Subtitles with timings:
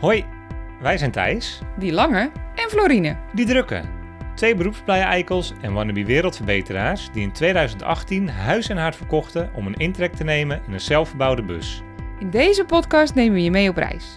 [0.00, 0.24] Hoi,
[0.80, 3.16] wij zijn Thijs, Die lange en Florine.
[3.32, 3.80] die drukke.
[4.34, 9.74] Twee beroepsblije eikels en wannabe wereldverbeteraars die in 2018 huis en hart verkochten om een
[9.74, 11.82] intrek te nemen in een zelfgebouwde bus.
[12.18, 14.16] In deze podcast nemen we je mee op reis.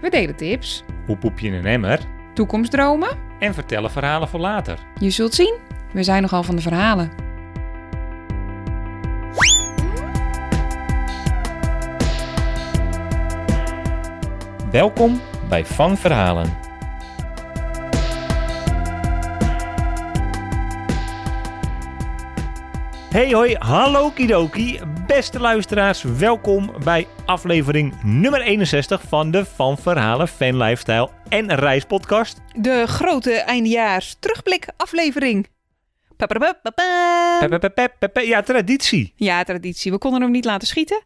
[0.00, 1.98] We delen tips, Hoe poep je in een emmer?
[2.34, 3.08] toekomstdromen.
[3.38, 4.78] En vertellen verhalen voor later.
[5.00, 5.54] Je zult zien,
[5.92, 7.10] we zijn nogal van de verhalen.
[14.76, 16.58] Welkom bij Van Verhalen.
[23.10, 24.80] Hey hoi, hallo kidoki.
[25.06, 32.40] Beste luisteraars, welkom bij aflevering nummer 61 van de Van Verhalen Fan Lifestyle en Reispodcast.
[32.54, 35.48] De grote eindejaars terugblik aflevering.
[38.12, 39.12] Ja, traditie.
[39.16, 39.92] Ja, traditie.
[39.92, 41.02] We konden hem niet laten schieten.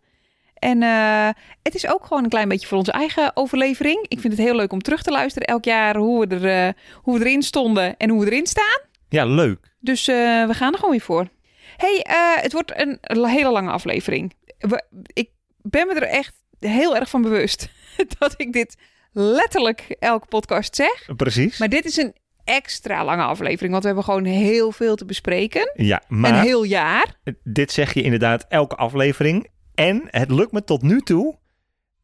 [0.60, 1.28] En eh,
[1.62, 4.06] het is ook gewoon een klein beetje voor onze eigen overlevering.
[4.08, 6.82] Ik vind het heel leuk om terug te luisteren elk jaar hoe we, er, eh,
[7.02, 8.80] hoe we erin stonden en hoe we erin staan.
[9.08, 9.72] Ja, leuk.
[9.78, 11.28] Dus eh, we gaan er gewoon weer voor.
[11.76, 12.06] hey,
[12.40, 14.34] het wordt een hele lange aflevering.
[14.58, 15.30] We, ik
[15.62, 17.70] ben me er echt heel erg van bewust
[18.18, 18.76] dat ik dit
[19.12, 21.08] letterlijk elke podcast zeg.
[21.16, 21.58] Precies.
[21.58, 25.70] Maar dit is een extra lange aflevering, want we hebben gewoon heel veel te bespreken.
[25.74, 27.14] Ja, Een maar heel jaar.
[27.44, 29.48] dit zeg je inderdaad elke aflevering.
[29.80, 31.38] En het lukt me tot nu toe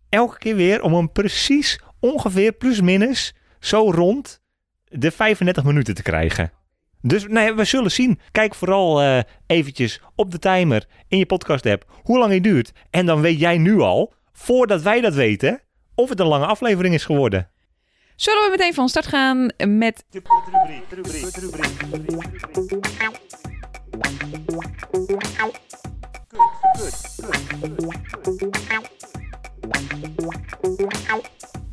[0.09, 4.41] elke keer weer om hem precies ongeveer plus minus zo rond
[4.85, 6.53] de 35 minuten te krijgen.
[7.01, 8.21] Dus nee, we zullen zien.
[8.33, 12.73] Kijk vooral eh, eventjes op de timer in je podcast app hoe lang hij duurt.
[12.91, 15.61] En dan weet jij nu al, voordat wij dat weten,
[15.95, 17.51] of het een lange aflevering is geworden.
[18.15, 20.23] Zullen we meteen van start gaan met De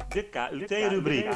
[0.10, 1.34] KUT-rubriek.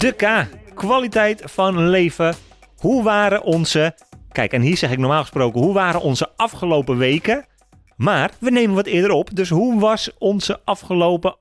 [0.00, 2.34] De K, kwaliteit van leven.
[2.76, 3.96] Hoe waren onze...
[4.32, 7.46] Kijk, en hier zeg ik normaal gesproken, hoe waren onze afgelopen weken?
[7.96, 11.36] Maar we nemen wat eerder op, dus hoe was onze afgelopen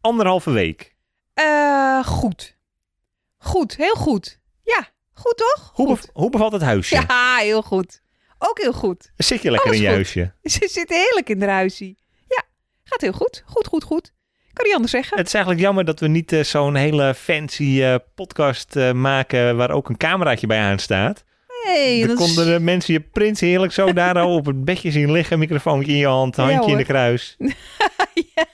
[0.00, 0.94] anderhalve week?
[1.34, 2.56] eh, goed.
[3.38, 4.40] Goed, heel goed.
[4.62, 5.70] Ja, goed toch?
[5.74, 6.94] Hoe, bev- hoe bevalt het huisje?
[7.08, 8.02] Ja, heel goed.
[8.38, 9.10] Ook heel goed.
[9.16, 9.94] Zit je lekker in je goed.
[9.94, 10.32] huisje?
[10.42, 11.98] Ze zitten heerlijk in de huisie.
[12.28, 12.42] Ja,
[12.84, 13.42] gaat heel goed.
[13.46, 14.12] Goed, goed, goed.
[14.52, 15.16] Kan niet anders zeggen.
[15.18, 19.56] Het is eigenlijk jammer dat we niet eh, zo'n hele fancy eh, podcast eh, maken
[19.56, 21.24] waar ook een cameraatje bij aanstaat.
[21.64, 24.64] Nee, Dan dat is- konden de mensen je prins heerlijk zo daar al op het
[24.64, 27.36] bedje zien liggen, microfoontje in je hand, Ja, handje in de kruis.
[28.34, 28.45] ja.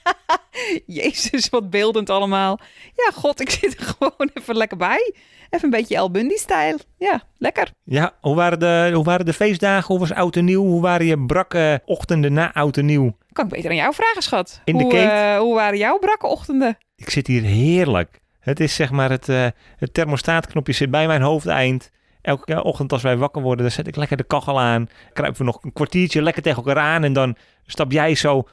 [0.85, 2.59] Jezus, wat beeldend allemaal.
[2.95, 5.13] Ja, god, ik zit er gewoon even lekker bij.
[5.49, 6.77] Even een beetje El Bundy-stijl.
[6.97, 7.69] Ja, lekker.
[7.83, 9.87] Ja, hoe waren, de, hoe waren de feestdagen?
[9.87, 10.63] Hoe was oud en nieuw?
[10.63, 13.17] Hoe waren je brakke ochtenden na oud en nieuw?
[13.31, 14.61] Kan ik beter aan jou vragen, schat.
[14.65, 15.09] In de hoe, keet?
[15.09, 16.77] eh, hoe waren jouw brakke ochtenden?
[16.95, 18.21] Ik zit hier heerlijk.
[18.39, 19.45] Het is zeg maar het, eh,
[19.77, 21.91] het thermostaatknopje zit bij mijn hoofdeind.
[22.21, 24.89] Elke ochtend als wij wakker worden, dan zet ik lekker de kachel aan.
[25.13, 27.03] Kruipen we nog een kwartiertje lekker tegen elkaar aan.
[27.03, 27.35] En dan
[27.65, 28.47] stap jij zo,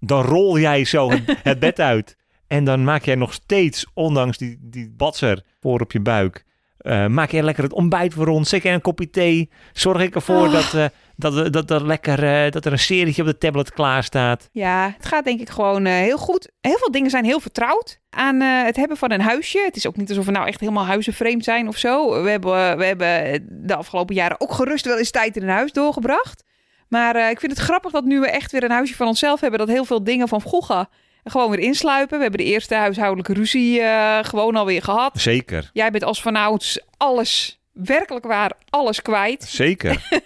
[0.00, 2.16] dan rol jij zo het, het bed uit.
[2.46, 6.44] En dan maak jij nog steeds, ondanks die, die batser voor op je buik...
[6.78, 8.50] eh, maak jij lekker het ontbijt voor ons.
[8.50, 9.50] Jij een kopje thee.
[9.72, 10.52] Zorg ik ervoor Oh.
[10.52, 10.84] dat, eh,
[11.16, 14.48] dat, we- dat, er lekker, eh, dat er een serietje op de tablet klaar staat.
[14.52, 16.50] Ja, het gaat denk ik gewoon eh, heel goed.
[16.60, 19.58] Heel veel dingen zijn heel vertrouwd aan eh, het hebben van een huisje.
[19.64, 22.22] Het is ook niet alsof we nou echt helemaal huizenvreemd zijn of zo.
[22.22, 25.72] We hebben, we hebben de afgelopen jaren ook gerust wel eens tijd in een huis
[25.72, 26.42] doorgebracht.
[26.90, 29.40] Maar eh, ik vind het grappig dat nu we echt weer een huisje van onszelf
[29.40, 29.58] hebben...
[29.58, 30.86] dat heel veel dingen van vroeger
[31.24, 32.16] gewoon weer insluipen.
[32.16, 35.20] We hebben de eerste huishoudelijke ruzie eh, gewoon alweer gehad.
[35.20, 39.44] Zeker, Jij bent als vanouds alles, werkelijk waar, alles kwijt.
[39.44, 39.98] zeker.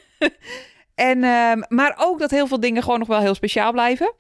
[0.94, 4.12] En, ehm, maar ook dat heel veel dingen gewoon nog wel heel speciaal blijven.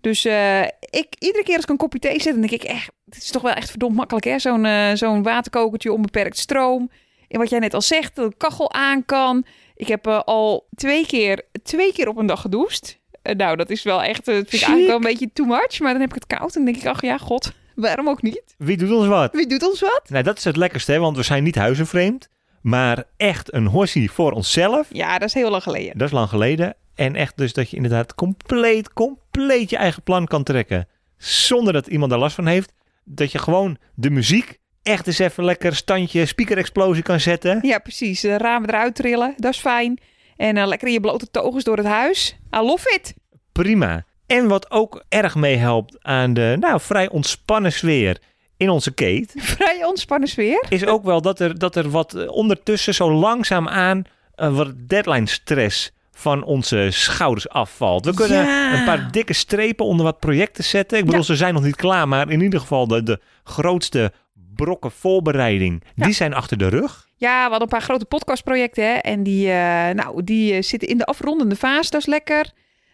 [0.00, 2.90] Dus eh, ik, iedere keer als ik een kopje thee zet, dan denk ik echt,
[3.04, 4.38] het is toch wel echt verdomd makkelijk hè.
[4.38, 6.90] Zo'n zo'n waterkokertje, onbeperkt stroom.
[7.28, 9.44] En wat jij net al zegt, dat de kachel aan kan.
[9.76, 12.98] Ik heb eh, al twee keer, twee keer op een dag gedoucht.
[13.22, 15.46] Eh, nou, dat is wel echt, eh, dat vind ik eigenlijk wel een beetje too
[15.46, 15.80] much.
[15.80, 18.54] Maar dan heb ik het koud en denk ik, ach ja, god, waarom ook niet?
[18.58, 19.32] Wie doet ons wat?
[19.32, 20.02] Wie doet ons wat?
[20.08, 20.98] Nou, dat is het lekkerste, hè?
[20.98, 22.28] want we zijn niet huizenvreemd.
[22.60, 24.88] Maar echt een horsie voor onszelf.
[24.90, 25.98] Ja, dat is heel lang geleden.
[25.98, 26.74] Dat is lang geleden.
[26.94, 30.88] En echt dus dat je inderdaad compleet, compleet je eigen plan kan trekken.
[31.16, 32.72] Zonder dat iemand daar last van heeft.
[33.04, 37.58] Dat je gewoon de muziek echt eens even lekker standje speaker-explosie kan zetten.
[37.62, 38.20] Ja, precies.
[38.20, 39.98] De ramen eruit trillen, dat is fijn.
[40.36, 42.36] En eh, lekker in je blote togens door het huis.
[42.56, 43.14] I love it.
[43.52, 44.04] Prima.
[44.26, 48.18] En wat ook erg meehelpt aan de nou, vrij ontspannen sfeer
[48.56, 49.32] in onze keet...
[49.56, 50.66] Vrij ontspannen sfeer.
[50.68, 54.04] is ook wel dat er, dat er wat eh, ondertussen zo langzaam aan
[54.34, 58.04] eh, wat deadline stress van onze schouders afvalt.
[58.04, 58.78] We kunnen Ja.
[58.78, 60.98] een paar dikke strepen onder wat projecten zetten.
[60.98, 61.26] Ik bedoel, Ja.
[61.26, 64.12] ze zijn nog niet klaar, maar in ieder geval de, de grootste
[64.56, 66.04] brokken voorbereiding, Ja.
[66.04, 67.08] die zijn achter de rug.
[67.16, 70.88] Ja, we hadden een paar grote podcastprojecten hè, en die, eh, nou, die eh, zitten
[70.88, 71.90] in de afrondende fase.
[71.90, 72.50] Dat is lekker.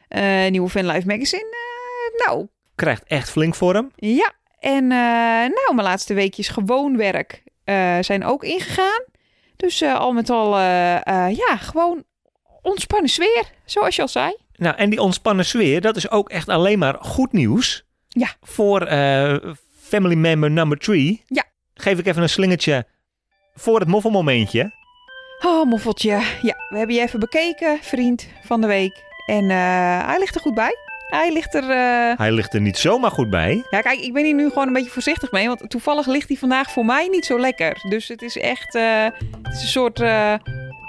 [0.09, 1.47] Eh, nieuwe Fanlife Magazine.
[1.51, 3.91] eh, nou, Krijgt echt flink vorm.
[3.97, 4.33] ja.
[4.59, 7.43] En nou, mijn laatste weekjes gewoon werk
[8.01, 9.05] zijn ook ingegaan.
[9.57, 10.59] Dus al met al,
[11.29, 12.05] ja, gewoon
[12.63, 14.37] ontspannen sfeer, zoals je al zei.
[14.57, 17.85] Nou, en die ontspannen sfeer, dat is ook echt alleen maar goed nieuws.
[18.09, 18.29] Ja.
[18.41, 18.87] Voor
[19.83, 21.23] family member number three.
[21.27, 21.45] Ja.
[21.75, 22.87] Geef ik even een slingertje
[23.55, 24.73] voor het moffelmomentje.
[25.45, 26.11] Oh, moffeltje.
[26.43, 29.03] Ja, we hebben je even bekeken, vriend van de week.
[29.27, 30.77] En eh, hij ligt er goed bij.
[31.09, 31.71] Hij ligt er...
[31.71, 33.65] eh, Hij ligt er niet zomaar goed bij.
[33.71, 35.47] Ja, kijk, ik ben hier nu gewoon een beetje voorzichtig mee.
[35.47, 37.77] Want toevallig ligt hij vandaag voor mij niet zo lekker.
[37.89, 39.05] Dus het is echt eh,
[39.43, 40.01] het is een soort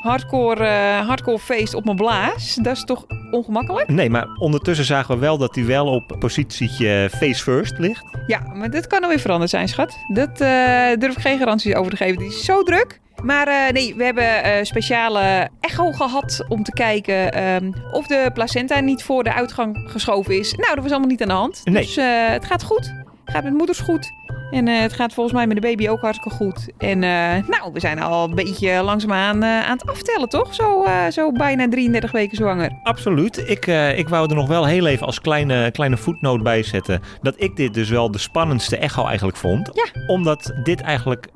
[0.03, 2.55] hardcore, eh, hardcore feest op mijn blaas.
[2.55, 3.89] Dat is toch ongemakkelijk?
[3.89, 8.03] Nee, maar ondertussen zagen we wel dat hij wel op positietje face first ligt.
[8.27, 9.97] Ja, maar dit kan alweer veranderd zijn, schat.
[10.07, 12.17] Dat eh, durf ik geen garanties over te geven.
[12.17, 12.99] Die is zo druk.
[13.23, 18.29] Maar eh, nee, we hebben eh, speciale echo gehad om te kijken ehm, of de
[18.33, 20.53] placenta niet voor de uitgang geschoven is.
[20.53, 21.61] Nou, dat was allemaal niet aan de hand.
[21.63, 21.83] Nee.
[21.83, 21.95] Dus
[22.31, 22.93] het gaat goed.
[23.25, 24.11] Het gaat met moeders goed.
[24.53, 26.67] En eh, het gaat volgens mij met de baby ook hartstikke goed.
[26.77, 30.53] En eh, nou, we zijn al een beetje langzaamaan eh aan het aftellen, toch?
[30.53, 32.79] Zo, zo bijna 33 weken zwanger.
[32.83, 33.49] Absoluut.
[33.49, 33.65] Ik,
[33.97, 37.01] ik wou er nog wel heel even als kleine, kleine voetnoot bij zetten.
[37.21, 39.69] Dat ik dit dus wel de spannendste echo eigenlijk vond.
[39.73, 40.01] Ja.
[40.07, 41.27] Omdat dit eigenlijk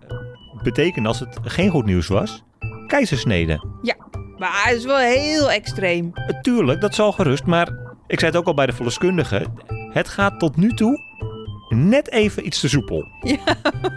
[0.63, 2.43] betekent, als het geen goed nieuws was,
[2.87, 3.65] keizersnede.
[4.37, 6.13] Maar het is wel heel extreem.
[6.41, 7.45] Tuurlijk, dat zal gerust.
[7.45, 7.67] Maar
[8.07, 9.45] ik zei het ook al bij de verloskundige.
[9.91, 10.99] Het gaat tot nu toe
[11.69, 13.07] net even iets te soepel.
[13.21, 13.37] Ja.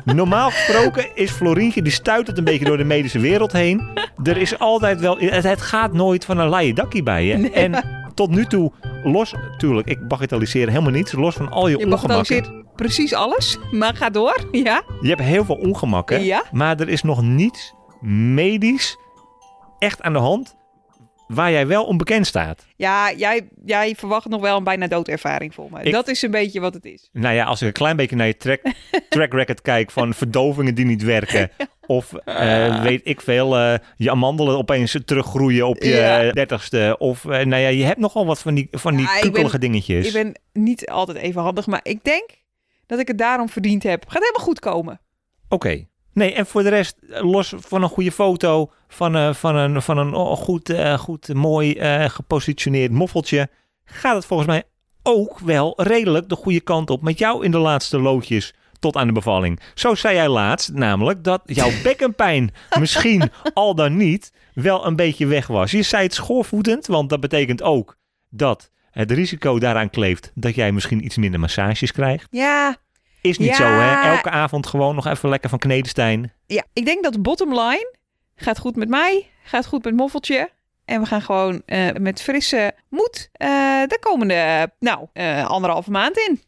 [0.04, 3.82] Normaal gesproken is Florientje, die stuit het een beetje door de medische wereld heen.
[4.22, 5.18] Er is altijd wel...
[5.18, 7.34] Het, het gaat nooit van een laaie dakkie bij je.
[7.36, 7.84] Nee, en
[8.14, 8.72] tot nu toe,
[9.04, 9.34] los...
[9.58, 11.12] Tuurlijk, ik bagatelliseer helemaal niets.
[11.12, 12.64] Los van al je, Je ongemakken.
[12.76, 14.48] precies alles, maar ga door.
[14.50, 14.82] Ja?
[15.00, 16.24] Je hebt heel veel ongemakken.
[16.24, 16.42] Ja?
[16.52, 17.74] Maar er is nog niets
[18.34, 18.96] medisch
[19.78, 20.58] echt aan de hand...
[21.34, 22.66] waar jij wel onbekend staat.
[22.76, 25.82] Ja, jij, jij verwacht nog wel een bijna doodervaring voor me.
[25.82, 27.08] Ik- Dat is een beetje wat het is.
[27.12, 28.60] Nou ja, als ik een klein beetje naar je track,
[29.08, 31.50] track record kijk van verdovingen die niet werken.
[31.86, 36.32] Of eh, weet ik veel, eh, je amandelen opeens teruggroeien op je Ja.
[36.32, 36.96] dertigste.
[36.98, 39.58] Of eh, nou ja, je hebt nogal wat van die, van die Ja, ik kukkelige
[39.58, 40.06] ben- dingetjes.
[40.06, 42.28] Ik ben niet altijd even handig, maar ik denk
[42.86, 44.02] dat ik het daarom verdiend heb.
[44.08, 45.00] Gaat helemaal goed komen.
[45.48, 45.86] Oké.
[46.20, 49.82] Nee, en voor de rest, eh, los van een goede foto, van, eh, van een,
[49.82, 51.74] van een oh, goed, eh, goed, mooi
[52.08, 53.48] gepositioneerd moffeltje,
[53.84, 54.62] gaat het volgens mij
[55.02, 59.06] ook wel redelijk de goede kant op met jou in de laatste loodjes tot aan
[59.06, 59.60] de bevalling.
[59.74, 65.26] Zo zei jij laatst namelijk dat jouw bekkenpijn misschien al dan niet wel een beetje
[65.26, 65.70] weg was.
[65.70, 67.96] Je zei het schoorvoetend, want dat betekent ook
[68.28, 72.26] dat het risico daaraan kleeft dat jij misschien iets minder massages krijgt.
[72.30, 72.76] Ja,
[73.20, 73.54] Is niet Ja.
[73.54, 74.10] zo, hè?
[74.10, 76.32] Elke avond gewoon nog even lekker van Knedenstein.
[76.46, 77.94] ja, ik denk dat de bottom line
[78.34, 80.50] gaat goed met mij, gaat goed met Moffeltje.
[80.84, 83.48] En we gaan gewoon eh, met frisse moed eh,
[83.86, 86.40] de komende, nou, eh, anderhalve maand in.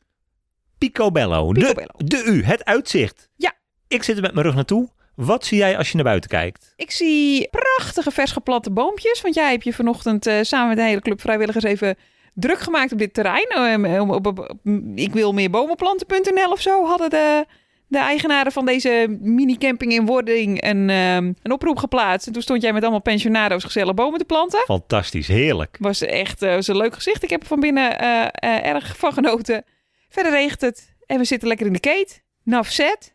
[0.78, 1.52] Picobello.
[1.52, 1.86] Picobello.
[1.96, 3.28] De, de U, het uitzicht.
[3.36, 3.52] Ja.
[3.88, 4.88] Ik zit er met mijn rug naartoe.
[5.14, 6.72] Wat zie jij als je naar buiten kijkt?
[6.76, 9.20] Ik zie prachtige vers geplatte boompjes.
[9.20, 11.96] Want jij hebt je vanochtend samen met de hele club vrijwilligers even
[12.34, 13.46] druk gemaakt op dit terrein.
[13.84, 14.56] Eh, op, op, op-
[14.94, 17.46] ik wil meer bomenplanten.nl of zo hadden de,
[17.86, 22.27] de eigenaren van deze mini-camping in Wording een, ehm, een oproep geplaatst.
[22.27, 24.60] En toen stond jij met allemaal pensionado's gezellig bomen te planten.
[24.65, 25.77] Fantastisch, heerlijk.
[25.81, 27.22] Was echt eh, was een leuk gezicht.
[27.22, 29.65] Ik heb er van binnen eh, eh, erg van genoten.
[30.08, 32.22] Verder regent het en we zitten lekker in de keet.
[32.44, 33.15] Naf zet.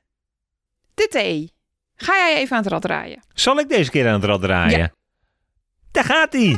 [0.93, 1.53] De thee.
[1.95, 3.19] Ga jij even aan het rad draaien?
[3.33, 4.77] Zal ik deze keer aan het rad draaien?
[4.77, 4.91] Ja.
[5.91, 6.55] Daar gaat hij.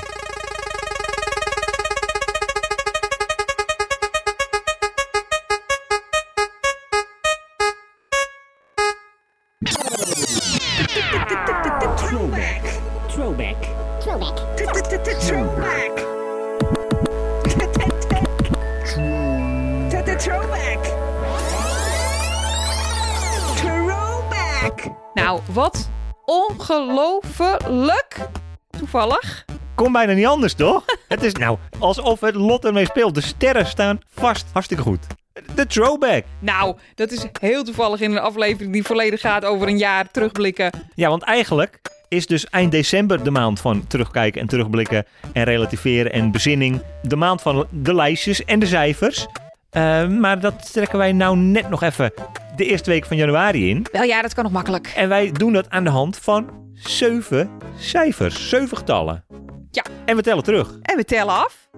[25.53, 25.89] Wat
[26.25, 28.29] ongelooflijk
[28.69, 29.45] toevallig.
[29.75, 30.85] Kon bijna niet anders, toch?
[31.07, 33.15] het is nou alsof het lot ermee speelt.
[33.15, 34.45] De sterren staan vast.
[34.51, 35.07] Hartstikke goed.
[35.55, 36.23] De throwback.
[36.39, 40.71] Nou, dat is heel toevallig in een aflevering die volledig gaat over een jaar terugblikken.
[40.95, 46.11] Ja, want eigenlijk is dus eind december de maand van terugkijken en terugblikken en relativeren
[46.11, 46.81] en bezinning.
[47.01, 49.27] De maand van de lijstjes en de cijfers.
[49.69, 52.13] Eh, maar dat trekken wij nou net nog even
[52.55, 53.85] de eerste week van januari in.
[53.91, 54.93] Wel ja, dat kan nog makkelijk.
[54.95, 59.25] En wij doen dat aan de hand van zeven cijfers, zeven getallen.
[59.71, 59.83] Ja.
[60.05, 60.77] En we tellen terug.
[60.81, 61.69] En we tellen af.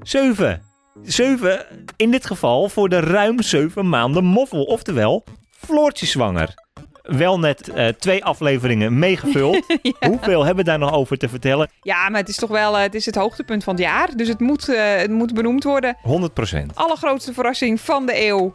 [0.00, 0.62] Zeven.
[1.02, 4.62] Zeven, in dit geval voor de ruim zeven maanden moffel.
[4.62, 6.61] Oftewel, Floortje zwanger.
[7.02, 9.64] Wel net eh, twee afleveringen meegevuld.
[10.08, 11.70] Hoeveel hebben we daar nog over te vertellen?
[11.80, 14.16] Ja, maar het is toch wel eh, het, is het hoogtepunt van het jaar.
[14.16, 15.96] Dus het moet, eh, het moet benoemd worden.
[16.02, 16.74] 100 procent.
[16.74, 18.54] Allergrootste verrassing van de eeuw.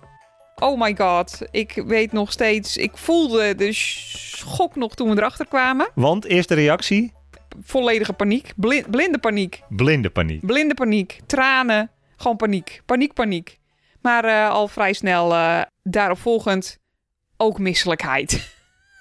[0.56, 1.42] Oh my god.
[1.52, 2.78] Ik weet nog steeds.
[2.78, 5.90] Ik voelde de schok nog toen we erachter kwamen.
[5.96, 7.14] Want eerste reactie,
[7.62, 8.52] Volledige paniek.
[8.56, 9.62] Bli- blinde paniek.
[9.70, 10.46] blinde paniek.
[10.46, 11.20] Blinde paniek.
[11.26, 11.92] Tranen.
[12.18, 12.82] Gewoon paniek.
[12.86, 13.58] Paniek, paniek.
[14.02, 15.30] Maar al vrij snel
[15.84, 16.78] daarop volgend
[17.38, 18.56] ook misselijkheid.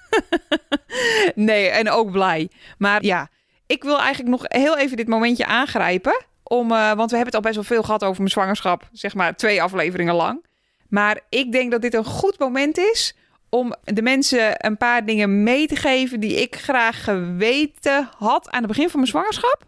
[1.35, 2.49] nee, en ook blij.
[2.77, 3.29] Maar ja,
[3.65, 6.25] ik wil eigenlijk nog heel even dit momentje aangrijpen.
[6.43, 8.89] Om, eh, want we hebben het al best wel veel gehad over mijn zwangerschap.
[8.91, 10.45] Zeg maar twee afleveringen lang.
[10.89, 13.15] Maar ik denk dat dit een goed moment is
[13.49, 18.59] om de mensen een paar dingen mee te geven die ik graag geweten had aan
[18.59, 19.61] het begin van mijn zwangerschap.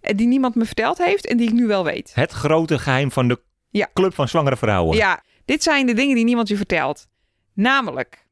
[0.00, 2.10] eh, Die niemand me verteld heeft en die ik nu wel weet.
[2.14, 3.88] Het grote geheim van de Ja.
[3.92, 4.96] Club van Zwangere Vrouwen.
[4.96, 7.06] Ja, dit zijn de dingen die niemand je vertelt.
[7.60, 8.26] Namelijk,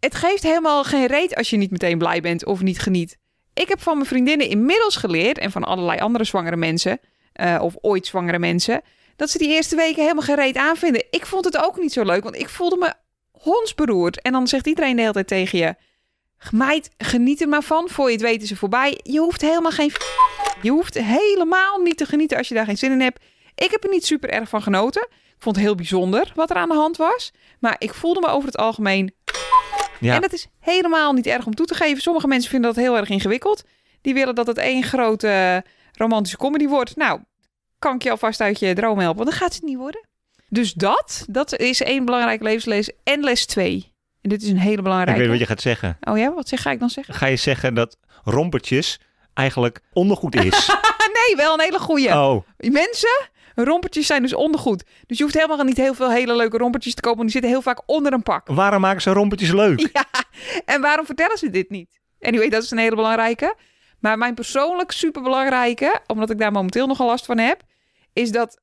[0.00, 3.18] het geeft helemaal geen reet als je niet meteen blij bent of niet geniet.
[3.54, 7.00] Ik heb van mijn vriendinnen inmiddels geleerd, en van allerlei andere zwangere mensen,
[7.32, 8.82] eh, of ooit zwangere mensen,
[9.16, 11.04] dat ze die eerste weken helemaal geen reet aanvinden.
[11.10, 12.94] Ik vond het ook niet zo leuk, want ik voelde me
[13.30, 14.22] hondsberoerd.
[14.22, 15.74] En dan zegt iedereen de hele tijd tegen je,
[16.50, 17.88] meid, geniet er maar van.
[17.88, 19.00] Voor je het weet is ze voorbij.
[19.02, 19.92] Je hoeft helemaal geen...
[20.62, 23.24] Je hoeft helemaal niet te genieten als je daar geen zin in hebt.
[23.54, 25.08] Ik heb er niet super erg van genoten.
[25.36, 27.30] Ik vond het heel bijzonder wat er aan de hand was.
[27.60, 29.14] Maar ik voelde me over het algemeen.
[30.00, 30.14] Ja.
[30.14, 32.02] En dat is helemaal niet erg om toe te geven.
[32.02, 33.62] Sommige mensen vinden dat heel erg ingewikkeld.
[34.00, 36.96] Die willen dat het één grote romantische comedy wordt.
[36.96, 37.20] Nou,
[37.78, 39.24] kan ik je alvast uit je droom helpen.
[39.24, 40.04] Want dan gaat het niet worden.
[40.48, 42.90] Dus dat, dat is één belangrijke levensles.
[43.04, 43.92] En les twee.
[44.22, 45.20] En dit is een hele Ik belangrijke.
[45.20, 45.96] weet wat je gaat zeggen.
[46.00, 47.14] Oh ja, wat zeg, ga ik dan zeggen?
[47.14, 49.00] Ga je zeggen dat rompertjes
[49.34, 50.70] eigenlijk ondergoed is?
[51.26, 52.08] Nee, wel een hele goeie.
[52.12, 53.28] Oh, Mensen,
[53.64, 54.84] rompertjes zijn dus ondergoed.
[55.06, 57.18] Dus je hoeft helemaal niet heel veel hele leuke rompertjes te kopen.
[57.18, 58.46] Want die zitten heel vaak onder een pak.
[58.46, 59.88] waarom maken ze rompertjes leuk?
[59.92, 60.04] Ja,
[60.64, 62.00] en waarom vertellen ze dit niet?
[62.20, 63.54] Anyway, dat is een hele belangrijke.
[64.00, 67.62] Maar mijn persoonlijk superbelangrijke, omdat ik daar momenteel nogal last van heb,
[68.12, 68.60] is dat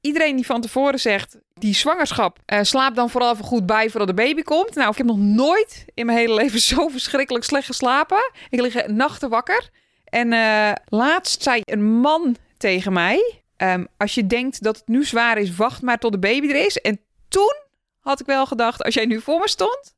[0.00, 4.08] iedereen die van tevoren zegt, die zwangerschap, eh, slaap dan vooral even goed bij voordat
[4.08, 4.74] de baby komt.
[4.74, 8.30] Nou, ik heb nog nooit in mijn hele leven zo verschrikkelijk slecht geslapen.
[8.48, 9.68] Ik lig nachten wakker.
[10.04, 15.04] En eh, laatst zei een man tegen mij, ehm, als je denkt dat het nu
[15.04, 16.80] zwaar is, wacht maar tot de baby er is.
[16.80, 17.54] En toen
[18.00, 19.94] had ik wel gedacht, als jij nu voor me stond,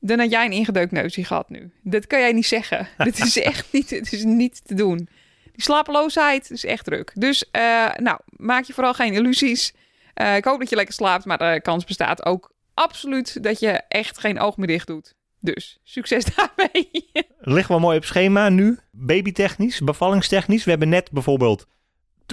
[0.00, 1.72] dan had jij een ingedeukt neusje gehad nu.
[1.82, 2.88] Dat kan jij niet zeggen.
[3.04, 5.08] Dit is echt niet, het is niet te doen.
[5.52, 7.12] Die slapeloosheid is echt druk.
[7.14, 9.74] Dus eh, nou, maak je vooral geen illusies.
[10.14, 13.68] Eh, ik hoop dat je lekker slaapt, maar de kans bestaat ook absoluut dat je
[13.88, 15.14] echt geen oog meer dicht doet.
[15.40, 17.10] Dus succes daarmee.
[17.40, 18.78] Liggen we mooi op schema nu.
[18.90, 20.64] Babytechnisch, bevallingstechnisch.
[20.64, 21.66] We hebben net bijvoorbeeld,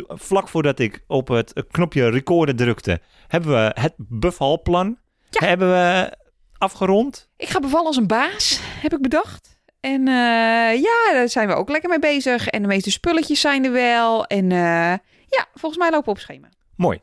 [0.07, 4.97] vlak voordat ik op het knopje recorden drukte, hebben we het bevalplan
[5.29, 6.17] hebben we
[6.57, 7.29] afgerond.
[7.37, 9.59] Ik ga bevallen als een baas, heb ik bedacht.
[9.79, 12.47] En eh, ja, daar zijn we ook lekker mee bezig.
[12.47, 14.25] En de meeste spulletjes zijn er wel.
[14.25, 14.93] En eh,
[15.27, 16.49] ja, volgens mij lopen we op schema.
[16.75, 17.01] Mooi.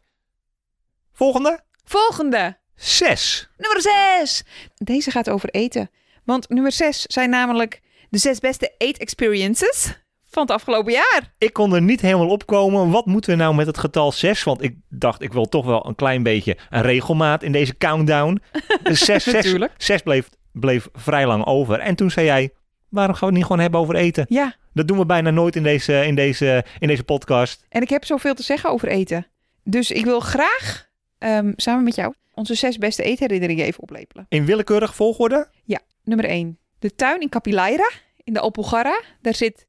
[1.13, 2.59] Volgende, Volgende.
[2.75, 3.49] zes.
[3.57, 3.81] Nummer
[4.19, 4.43] 6.
[4.75, 5.91] Deze gaat over eten.
[6.25, 10.04] Want nummer 6 zijn namelijk de zes beste eet experiences
[10.35, 11.33] van het afgelopen jaar.
[11.39, 12.91] Ik kon er niet helemaal opkomen.
[12.91, 14.43] Wat moeten we nou met het getal 6?
[14.43, 18.43] Want ik dacht, ik wil toch wel een klein beetje een regelmaat in deze countdown.
[18.83, 19.73] 6 zes, zes, Natuurlijk.
[19.79, 21.79] zes bleef, bleef vrij lang over.
[21.79, 22.51] En toen zei jij,
[22.89, 24.27] waarom gaan we het niet gewoon hebben over eten?
[24.29, 27.65] Ja, Dat doen we bijna nooit in deze, in deze, in deze podcast.
[27.69, 29.27] en ik heb zoveel te zeggen over eten.
[29.65, 30.89] Dus ik wil graag
[31.19, 34.27] ehm, samen met jou onze zes beste eetherinneringen even oplepelen.
[34.29, 35.49] In willekeurig volgorde.
[36.05, 36.59] Nummer 1.
[36.79, 37.91] De tuin in Capilaira,
[38.25, 39.01] in de Alpujarra.
[39.21, 39.67] Daar zit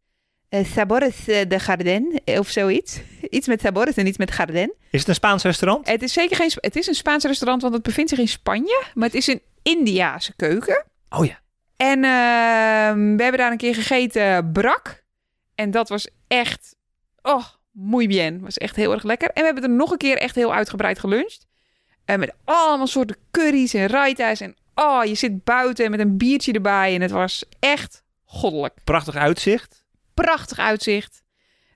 [0.63, 2.99] Sabores eh, de Garden eh, of zoiets.
[3.29, 4.73] Iets met Sabores en iets met Garden.
[4.89, 5.87] Is het een Spaans restaurant?
[5.87, 6.51] Het is zeker geen...
[6.55, 8.83] Het is een Spaans restaurant, want het bevindt zich in Spanje.
[8.93, 10.85] Maar het is een Indiase keuken.
[11.09, 11.39] Oh ja.
[11.77, 15.03] En ehm, we hebben daar een keer gegeten brak.
[15.55, 16.75] En dat was echt...
[17.21, 18.39] Oh, muy bien.
[18.41, 19.29] Was echt heel erg lekker.
[19.29, 21.47] En we hebben er nog een keer echt heel uitgebreid geluncht.
[22.05, 24.39] En met allemaal soorten curry's en raita's.
[24.39, 26.95] En oh, je zit buiten met een biertje erbij.
[26.95, 28.73] En het was echt goddelijk.
[28.83, 29.84] Prachtig uitzicht.
[30.15, 31.23] Prachtig uitzicht.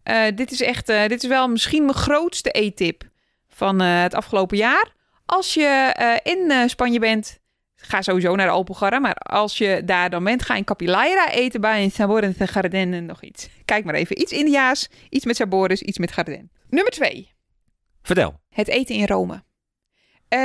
[0.03, 0.89] Eh, dit is echt...
[0.89, 3.03] eh, dit is wel misschien mijn grootste eettip
[3.47, 4.93] van eh, het afgelopen jaar.
[5.25, 7.39] Als je in Spanje bent,
[7.75, 9.01] ga sowieso naar de.
[9.01, 12.93] Maar als je daar dan bent, ga in Capilaira eten bij een Sabores de Garden
[12.93, 13.49] en nog iets.
[13.65, 14.21] Kijk maar even.
[14.21, 16.51] Iets Indiaas, iets met Sabores, iets met Garden.
[16.69, 17.33] Nummer twee.
[18.01, 18.39] Vertel.
[18.49, 19.43] Het eten in Rome.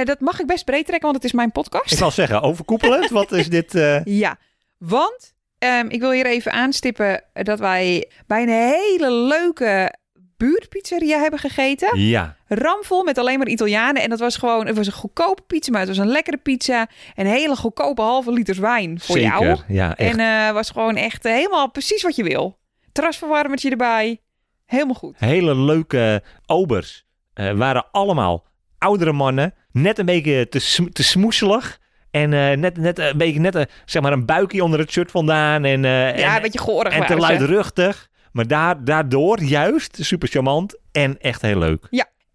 [0.05, 1.93] Dat mag ik best breed trekken, want het is mijn podcast.
[1.93, 3.11] Ik zal zeggen, overkoepelend.
[3.21, 3.73] Wat is dit?
[4.05, 4.39] Ja,
[4.79, 5.34] want
[5.64, 9.94] ehm, ik wil hier even aanstippen dat wij bij een hele leuke
[10.37, 11.99] buurtpizzeria hebben gegeten.
[11.99, 14.02] Ja, Ramvol met alleen maar Italianen.
[14.02, 16.88] En dat was gewoon, het was een goedkope pizza, maar het was een lekkere pizza.
[17.14, 19.40] En hele goedkope halve liters wijn voor zeker.
[19.40, 19.59] jou.
[19.68, 20.16] Ja, echt.
[20.16, 22.59] En eh was gewoon echt eh, helemaal precies wat je wil.
[22.92, 24.21] Terrasverwarmertje erbij.
[24.66, 25.18] Helemaal goed.
[25.18, 27.04] Hele leuke obers.
[27.35, 28.44] Eh, waren allemaal
[28.78, 29.54] oudere mannen.
[29.73, 31.78] Net een beetje te, te smoeselig.
[32.14, 35.11] En eh, net, net een beetje net een, zeg maar een buikje onder het shirt
[35.11, 35.64] vandaan.
[35.64, 38.09] En, eh, Ja, en, een beetje goorig en te luidruchtig.
[38.33, 41.87] Maar daar, daardoor juist super charmant en echt heel leuk.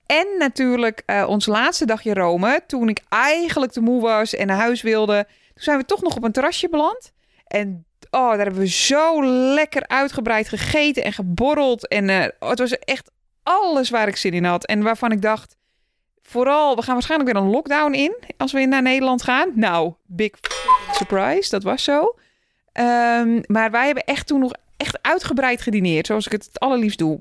[0.06, 2.62] En natuurlijk eh, ons laatste dagje Rome.
[2.68, 5.26] Toen ik eigenlijk te moe was en naar huis wilde.
[5.28, 7.12] Toen zijn we toch nog op een terrasje beland.
[7.48, 11.88] En oh, daar hebben we zo lekker uitgebreid gegeten en geborreld.
[11.88, 13.12] En eh, het was echt
[13.44, 14.66] alles waar ik zin in had.
[14.66, 15.56] En waarvan ik dacht,
[16.30, 19.52] vooral, we gaan waarschijnlijk weer een lockdown in als we naar Nederland gaan.
[19.56, 20.32] Nou, big
[20.92, 22.16] surprise, dat was zo.
[22.72, 26.98] Ehm, maar wij hebben echt toen nog echt uitgebreid gedineerd, zoals ik het het allerliefst
[26.98, 27.20] doe.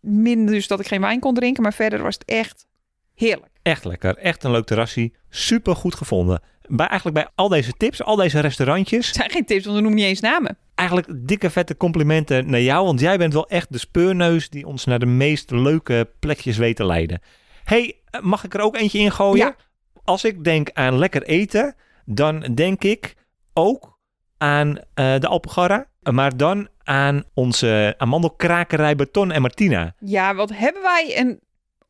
[0.00, 2.66] Min dus dat ik geen wijn kon drinken, maar verder was het echt
[3.14, 3.52] heerlijk.
[3.62, 4.16] Echt lekker.
[4.16, 5.12] Echt een leuk terrasje.
[5.28, 6.40] Super goed gevonden.
[6.68, 9.06] Bij, eigenlijk bij al deze tips, al deze restaurantjes.
[9.06, 10.58] Het zijn geen tips, want we noemen niet eens namen.
[10.74, 12.84] Eigenlijk dikke vette complimenten naar jou.
[12.84, 16.76] Want jij bent wel echt de speurneus die ons naar de meest leuke plekjes weet
[16.76, 17.20] te leiden.
[17.64, 19.46] hey, mag ik er ook eentje in gooien?
[19.46, 19.56] Ja.
[20.04, 23.14] Als ik denk aan lekker eten, dan denk ik
[23.52, 23.98] ook
[24.38, 25.86] aan eh, de Alpugarra.
[26.02, 29.94] Maar dan aan onze amandelkrakerij Beton en Martina.
[29.98, 31.40] Ja, wat hebben wij een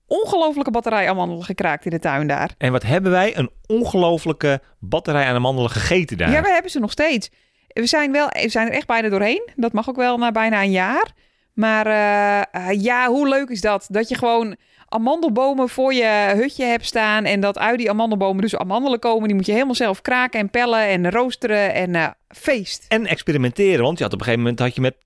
[0.07, 2.51] ongelofelijke batterij amandelen gekraakt in de tuin daar.
[2.59, 3.37] En wat hebben wij?
[3.37, 6.31] Een ongelofelijke batterij aan amandelen gegeten daar.
[6.31, 7.31] Ja, we hebben ze nog steeds.
[7.67, 9.49] We zijn, wel, we zijn er echt bijna doorheen.
[9.57, 11.13] Dat mag ook wel na bijna een jaar.
[11.53, 13.87] Maar eh, eh, ja, hoe leuk is dat?
[13.91, 14.57] Dat je gewoon
[14.97, 17.25] amandelbomen voor je hutje hebt staan.
[17.25, 19.27] En dat uit die amandelbomen dus amandelen komen.
[19.27, 21.75] Die moet je helemaal zelf kraken en pellen en roosteren.
[21.75, 22.85] En eh, feest.
[22.89, 23.85] En experimenteren.
[23.85, 24.97] Want je had op een gegeven moment had je met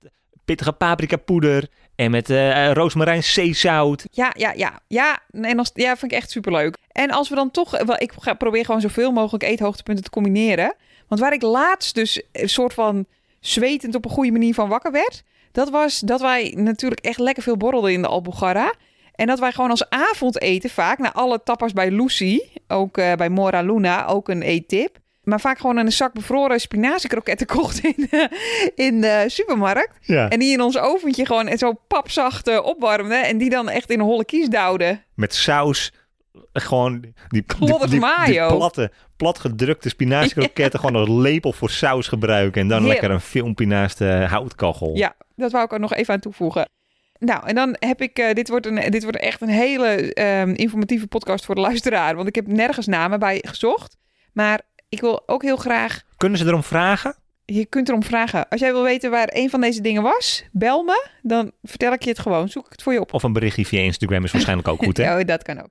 [0.45, 4.05] pittige paprika poeder en met eh roosmarijn zeezout.
[4.11, 4.79] Ja, ja, ja.
[4.87, 6.77] Ja, en als, ja, vind ik echt superleuk.
[6.91, 7.83] En als we dan toch...
[7.85, 10.75] Wel, ik ga, probeer gewoon zoveel mogelijk eethoogtepunten te combineren.
[11.07, 13.05] Want waar ik laatst dus een soort van
[13.39, 15.23] zwetend op een goede manier van wakker werd...
[15.51, 18.73] dat was dat wij natuurlijk echt lekker veel borrelden in de Albugarra.
[19.15, 20.97] En dat wij gewoon als avondeten vaak...
[20.97, 24.97] na alle tapas bij Lucy, ook eh, bij Mora Luna, ook een eettip...
[25.23, 28.29] maar vaak gewoon een zak bevroren spinaziekroketten kocht in, de-
[28.75, 29.97] in de supermarkt.
[30.01, 30.29] Ja.
[30.29, 33.23] En die in ons oventje gewoon zo papzacht eh, opwarmden.
[33.25, 35.03] En die dan echt in een holle kies duwden.
[35.15, 35.91] Met saus.
[36.53, 37.43] Gewoon die, die,
[38.57, 40.79] platte, platgedrukte spinaziekroketten.
[40.83, 42.61] Gewoon als lepel voor saus gebruiken.
[42.61, 44.95] En dan lekker een filmpje naast de houtkachel.
[44.95, 46.69] Ja, dat wou ik er nog even aan toevoegen.
[47.25, 48.17] Nou, en dan heb ik...
[48.17, 52.15] eh, dit, wordt een, dit wordt echt een hele ehm, informatieve podcast voor de luisteraar.
[52.15, 53.97] Want ik heb nergens namen bij gezocht.
[54.33, 56.01] Maar ik wil ook heel graag...
[56.17, 57.15] Kunnen ze erom vragen?
[57.45, 58.47] Je kunt erom vragen.
[58.49, 61.07] Als jij wil weten waar een van deze dingen was, bel me.
[61.21, 62.49] Dan vertel ik je het gewoon.
[62.49, 63.13] Zoek ik het voor je op.
[63.13, 65.03] Of een berichtje via Instagram is waarschijnlijk ook goed, hè?
[65.19, 65.69] Oh, dat kan ook.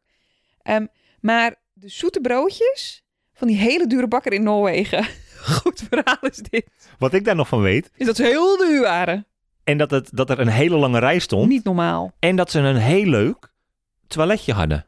[0.62, 0.86] Ehm,
[1.20, 5.04] maar de zoete broodjes van die hele dure bakker in Noorwegen.
[5.60, 6.66] Goed verhaal is dit.
[6.98, 7.90] Wat ik daar nog van weet.
[7.96, 9.26] Is dat ze heel duur waren.
[9.70, 11.48] En dat, het, dat er een hele lange rij stond.
[11.48, 12.12] Niet normaal.
[12.18, 13.52] En dat ze een heel leuk
[14.06, 14.85] toiletje hadden.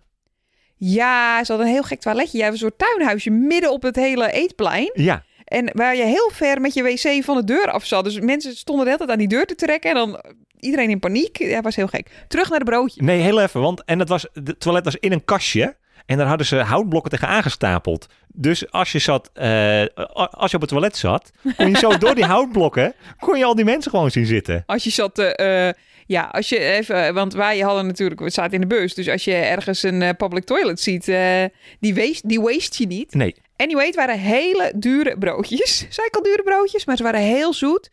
[0.77, 2.39] Ja, ze hadden een heel gek toiletje.
[2.39, 4.91] Jij hebt een soort tuinhuisje midden op het hele eetplein.
[4.95, 8.05] Ja, En waar je heel ver met je wc van de deur af zat.
[8.05, 9.91] Dus mensen stonden de hele tijd aan die deur te trekken.
[9.91, 10.21] En dan
[10.59, 11.39] iedereen in paniek.
[11.39, 12.25] Ja, was heel gek.
[12.29, 13.03] Terug naar de broodje.
[13.03, 13.61] Nee, heel even.
[13.61, 15.77] Want en het was, het toilet was in een kastje.
[16.07, 18.07] En daar hadden ze houtblokken tegen aangestapeld.
[18.35, 19.85] Dus als je, zat, eh,
[20.15, 23.55] als je op het toilet zat, kon je zo door die houtblokken, kon je al
[23.55, 24.63] die mensen gewoon zien zitten.
[24.67, 25.35] Als je zat te...
[25.37, 27.15] eh, ja, als je even...
[27.15, 28.21] Want wij hadden natuurlijk...
[28.21, 28.95] We zaten in de bus.
[28.95, 31.09] Dus als je ergens een eh, public toilet ziet...
[31.09, 31.45] eh,
[31.81, 33.15] die, waste, die waste je niet.
[33.15, 35.79] Nee, Anyway, het waren hele dure broodjes.
[35.97, 37.91] Zei ik al dure broodjes, maar ze waren heel zoet.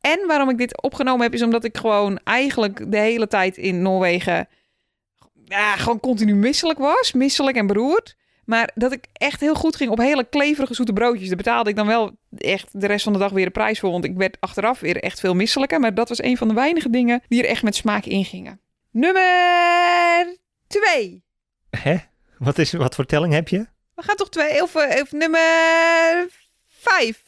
[0.00, 3.82] En waarom ik dit opgenomen heb, is omdat ik gewoon eigenlijk de hele tijd in
[3.82, 4.48] Noorwegen
[5.50, 7.12] ja, gewoon continu misselijk was.
[7.12, 8.16] Misselijk en beroerd.
[8.44, 11.28] Maar dat ik echt heel goed ging op hele kleverige zoete broodjes.
[11.28, 13.90] Daar betaalde ik dan wel echt de rest van de dag weer de prijs voor.
[13.90, 15.80] Want ik werd achteraf weer echt veel misselijker.
[15.80, 18.60] Maar dat was een van de weinige dingen die er echt met smaak in gingen.
[18.90, 20.36] Nummer
[20.66, 21.24] twee.
[21.70, 21.96] hè?
[22.38, 23.66] Wat, is, wat voor telling heb je?
[23.94, 26.28] We gaan toch twee, of, eh, of nummer
[26.68, 27.22] vijf.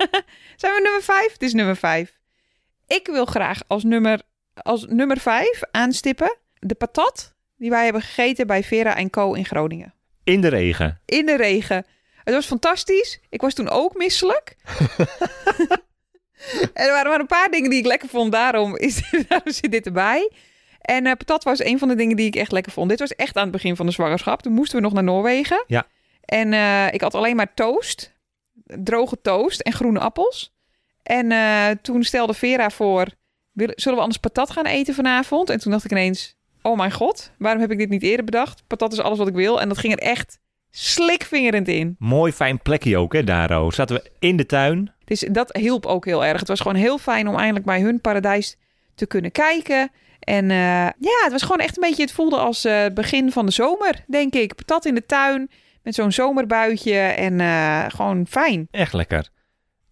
[0.60, 1.32] Zijn we nummer vijf?
[1.32, 2.18] Het is nummer vijf.
[2.86, 4.22] Ik wil graag als nummer,
[4.54, 7.31] als nummer vijf aanstippen de patat
[7.62, 9.32] die wij hebben gegeten bij Vera en Co.
[9.32, 9.94] in Groningen.
[10.24, 11.00] In de regen.
[11.04, 11.86] In de regen.
[12.24, 13.20] Het was fantastisch.
[13.28, 14.56] Ik was toen ook misselijk.
[16.74, 18.32] en er waren maar een paar dingen die ik lekker vond.
[18.32, 20.30] Daarom, is, daarom zit dit erbij.
[20.80, 22.88] En eh, patat was een van de dingen die ik echt lekker vond.
[22.88, 24.42] Dit was echt aan het begin van de zwangerschap.
[24.42, 25.64] Toen moesten we nog naar Noorwegen.
[25.66, 25.86] Ja.
[26.24, 28.12] En eh, ik had alleen maar toast.
[28.64, 30.54] Droge toast en groene appels.
[31.02, 33.06] En eh, toen stelde Vera voor,
[33.54, 35.50] zullen we anders patat gaan eten vanavond?
[35.50, 38.62] En toen dacht ik ineens, oh mijn god, waarom heb ik dit niet eerder bedacht?
[38.66, 39.60] Patat is alles wat ik wil.
[39.60, 40.38] En dat ging er echt
[40.70, 41.96] slikvingerend in.
[41.98, 43.70] Mooi fijn plekje ook, hè, Daro.
[43.70, 44.92] Zaten we in de tuin.
[45.04, 46.38] Dus dat hielp ook heel erg.
[46.38, 48.56] Het was gewoon heel fijn om eindelijk bij hun paradijs
[48.94, 49.90] te kunnen kijken.
[50.20, 50.56] En eh,
[50.98, 53.52] ja, het was gewoon echt een beetje, het voelde als eh, het begin van de
[53.52, 54.54] zomer, denk ik.
[54.54, 55.50] Patat in de tuin,
[55.82, 58.68] met zo'n zomerbuitje en eh, gewoon fijn.
[58.70, 59.28] Echt lekker.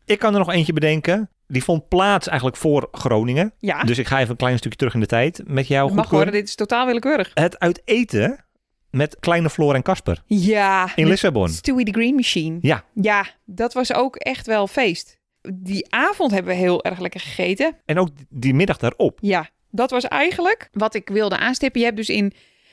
[0.05, 1.31] Ik kan er nog eentje bedenken.
[1.51, 3.53] Die vond plaats eigenlijk voor Groningen.
[3.59, 6.11] Ja, Dus ik ga even een klein stukje terug in de tijd met jou mag
[6.11, 6.33] worden.
[6.33, 7.31] Dit is totaal willekeurig.
[7.35, 8.45] Het uit eten
[8.91, 11.49] met kleine Floor en Casper Ja, in Lissabon.
[11.49, 12.59] Stewie the Green Machine.
[12.61, 12.85] Ja.
[12.95, 15.19] Ja, dat was ook echt wel feest.
[15.55, 17.77] Die avond hebben we heel erg lekker gegeten.
[17.85, 19.19] En ook die middag daarop.
[19.23, 21.81] Ja, dat was eigenlijk wat ik wilde aanstippen.
[21.81, 22.33] Je hebt dus in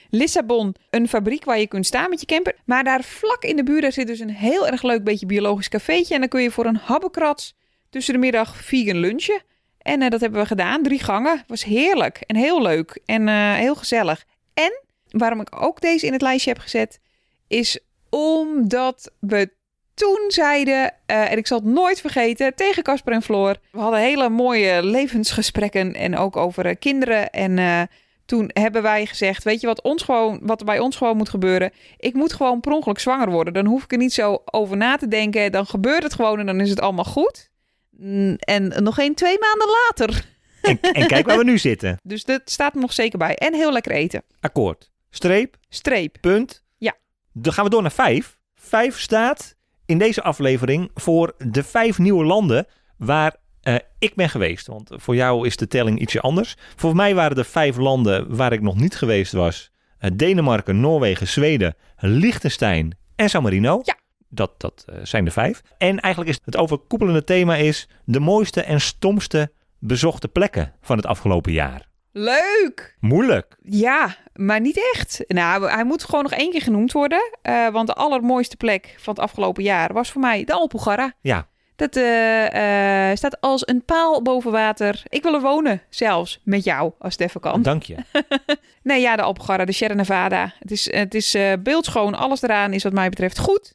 [0.10, 2.56] Lissabon een fabriek waar je kunt staan met je camper.
[2.66, 5.70] Maar daar vlak in de buurt daar zit dus een heel erg leuk beetje biologisch
[5.70, 6.14] cafeetje.
[6.14, 7.56] En dan kun je voor een habbekrats
[7.90, 9.42] tussen de middag vegan lunchen.
[9.88, 10.84] En eh, dat hebben we gedaan.
[10.84, 11.44] Drie gangen.
[11.48, 14.26] Was heerlijk en heel leuk en eh, heel gezellig.
[14.54, 17.00] En waarom ik ook deze in het lijstje heb gezet,
[17.48, 19.50] is omdat we
[19.94, 23.56] toen zeiden, eh, en ik zal het nooit vergeten, tegen Casper en Floor.
[23.72, 27.30] We hadden hele mooie levensgesprekken en ook over kinderen.
[27.30, 27.90] En
[28.26, 31.72] toen hebben wij gezegd, weet je wat, ons gewoon, wat bij ons gewoon moet gebeuren?
[31.98, 33.54] Ik moet gewoon per ongeluk zwanger worden.
[33.54, 35.52] Dan hoef ik er niet zo over na te denken.
[35.52, 37.50] Dan gebeurt het gewoon en dan is het allemaal goed.
[38.00, 40.26] Mm, En nog geen twee maanden later.
[40.62, 42.00] En, en kijk waar we nu zitten.
[42.04, 43.36] Dus dat staat er nog zeker bij.
[43.36, 44.24] En heel lekker eten.
[44.40, 44.92] Akkoord.
[45.10, 45.58] Streep.
[45.70, 46.18] Streep.
[46.22, 46.64] Punt.
[46.78, 46.96] Ja.
[47.34, 48.38] Dan gaan we door naar vijf.
[48.56, 49.56] Vijf staat
[49.86, 52.66] in deze aflevering voor de vijf nieuwe landen
[52.98, 54.68] waar eh, ik ben geweest.
[54.68, 56.56] Want voor jou is de telling ietsje anders.
[56.76, 59.72] Voor mij waren er vijf landen waar ik nog niet geweest was.
[59.98, 63.82] Eh, Denemarken, Noorwegen, Zweden, Liechtenstein en San Marino.
[63.84, 63.96] Ja.
[64.30, 65.62] Dat, dat eh, zijn de vijf.
[65.78, 71.06] En eigenlijk is het overkoepelende thema is de mooiste en stomste bezochte plekken van het
[71.06, 71.86] afgelopen jaar.
[72.12, 72.96] Leuk!
[73.00, 73.58] Moeilijk.
[73.62, 75.24] Ja, maar niet echt.
[75.28, 77.38] Nou, hij moet gewoon nog één keer genoemd worden.
[77.42, 81.14] eh, want de allermooiste plek van het afgelopen jaar was voor mij de Alpugarra.
[81.22, 85.04] Ja, Dat eh, staat als een paal boven water.
[85.08, 87.62] Ik wil er wonen, zelfs met jou, als het even kan.
[87.62, 87.96] dank je.
[88.84, 90.54] Nee, ja, de Alpugarra, de Sierra Nevada.
[90.60, 92.16] Het is, het is beeldschoon.
[92.16, 93.74] Alles eraan is wat mij betreft goed.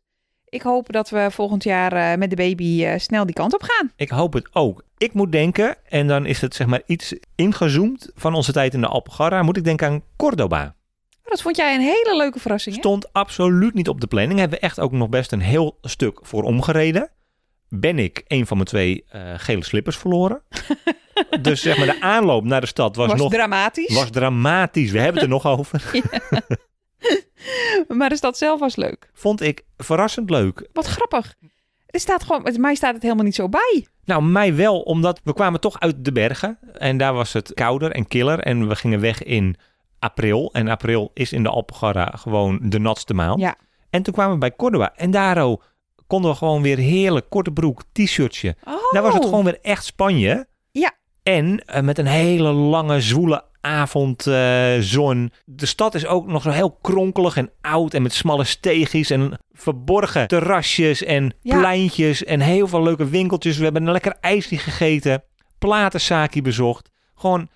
[0.52, 3.62] Ik hoop dat we volgend jaar eh, met de baby eh, snel die kant op
[3.62, 3.92] gaan.
[3.96, 4.84] Ik hoop het ook.
[4.98, 8.80] Ik moet denken, en dan is het zeg maar iets ingezoomd van onze tijd in
[8.80, 10.58] de Alpugarra, moet ik denken aan Cordoba.
[10.58, 12.80] Maar dat vond jij een hele leuke verrassing, hè?
[12.80, 14.38] Stond absoluut niet op de planning.
[14.38, 17.10] Hebben we echt ook nog best een heel stuk voor omgereden.
[17.68, 20.42] Ben ik een van mijn twee eh, gele slippers verloren.
[21.42, 23.94] dus zeg maar de aanloop naar de stad was, was nog dramatisch.
[23.94, 24.90] was dramatisch.
[24.90, 26.02] We hebben het er nog over.
[27.98, 29.10] Maar de stad zelf was leuk.
[29.12, 30.68] Vond ik verrassend leuk.
[30.72, 31.34] Wat grappig.
[31.86, 33.86] Er staat gewoon, met mij staat het helemaal niet zo bij.
[34.04, 36.58] Nou, mij wel, omdat we kwamen toch uit de bergen.
[36.72, 38.38] En daar was het kouder en killer.
[38.38, 39.56] En we gingen weg in
[39.98, 40.52] april.
[40.52, 43.40] En april is in de Alpugarra gewoon de natste maand.
[43.40, 43.56] Ja.
[43.90, 44.92] En toen kwamen we bij Cordoba.
[44.96, 45.56] En daar
[46.06, 48.56] konden we gewoon weer heerlijk korte broek, t-shirtje.
[48.64, 48.92] Oh.
[48.92, 50.46] Daar was het gewoon weer echt Spanje.
[50.70, 50.92] Ja.
[51.22, 55.32] En eh, met een hele lange, zwoele avondzon.
[55.44, 59.38] de stad is ook nog zo heel kronkelig en oud en met smalle steegjes en
[59.52, 61.58] verborgen terrasjes en Ja.
[61.58, 63.56] pleintjes en heel veel leuke winkeltjes.
[63.56, 65.22] We hebben een lekker ijsje gegeten,
[65.58, 66.88] platensaki bezocht.
[67.14, 67.48] Gewoon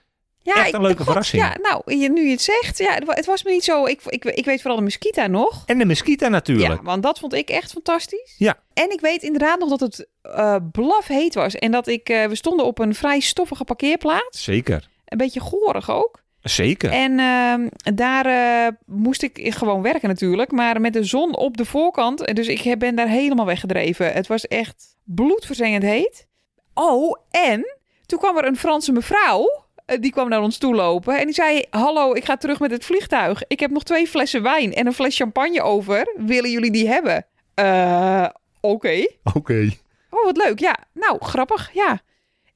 [0.43, 1.43] Ja, Echt een leuke God, verrassing.
[1.43, 3.85] Ja, nou, je- nu je het zegt, ja, het wa- het was me niet zo.
[3.87, 5.63] Ik, ik, ik weet vooral de Mesquita nog.
[5.67, 6.75] en de Mesquita natuurlijk.
[6.81, 8.35] Ja, want dat vond ik echt fantastisch.
[8.39, 8.55] Ja.
[8.75, 11.55] En ik weet inderdaad nog dat het eh blaf heet was.
[11.55, 14.43] En dat ik, eh, we stonden op een vrij stoffige parkeerplaats.
[14.45, 14.89] Zeker.
[15.07, 16.25] Een beetje gorig ook.
[16.41, 16.91] Zeker.
[16.91, 20.51] En ehm, daar eh, moest ik gewoon werken natuurlijk.
[20.53, 22.35] Maar met de zon op de voorkant.
[22.37, 24.13] Dus ik ben daar helemaal weggedreven.
[24.13, 26.27] Het was echt bloedverzengend heet.
[26.75, 29.65] Oh, en toen kwam er een Franse mevrouw.
[29.87, 31.19] eh, Die kwam naar ons toe lopen.
[31.19, 33.43] En die zei: Hallo, ik ga terug met het vliegtuig.
[33.49, 36.15] Ik heb nog twee flessen wijn en een fles champagne over.
[36.17, 37.27] Willen jullie die hebben?
[37.55, 38.27] Eh,
[38.61, 39.07] Oké.
[39.35, 39.69] Oké.
[40.11, 40.59] Oh, wat leuk.
[40.61, 41.71] Ja, nou, grappig.
[41.75, 42.01] Ja.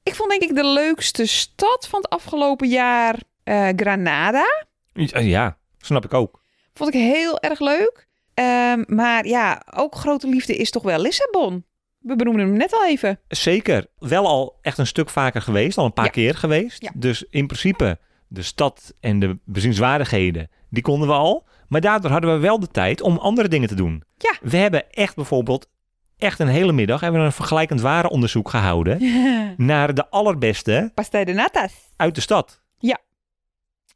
[0.03, 4.45] Ik vond denk ik de leukste stad van het afgelopen jaar eh, Granada.
[5.19, 6.41] Ja, snap ik ook.
[6.73, 8.07] Vond ik heel erg leuk.
[8.33, 11.65] Ehm, maar ja, ook grote liefde is toch wel Lissabon.
[11.99, 13.19] We benoemden hem net al even.
[13.27, 13.85] Zeker.
[13.99, 16.11] Wel al echt een stuk vaker geweest, al een paar Ja.
[16.11, 16.81] keer geweest.
[16.81, 16.91] Ja.
[16.95, 21.47] Dus in principe, de stad en de bezienswaardigheden, die konden we al.
[21.67, 24.03] Maar daardoor hadden we wel de tijd om andere dingen te doen.
[24.17, 24.35] Ja.
[24.41, 25.69] We hebben echt bijvoorbeeld,
[26.21, 28.99] echt een hele middag, hebben we een vergelijkend warenonderzoek gehouden
[29.57, 31.71] naar de allerbeste Pastel de natas.
[31.95, 32.61] uit de stad.
[32.77, 32.99] Ja.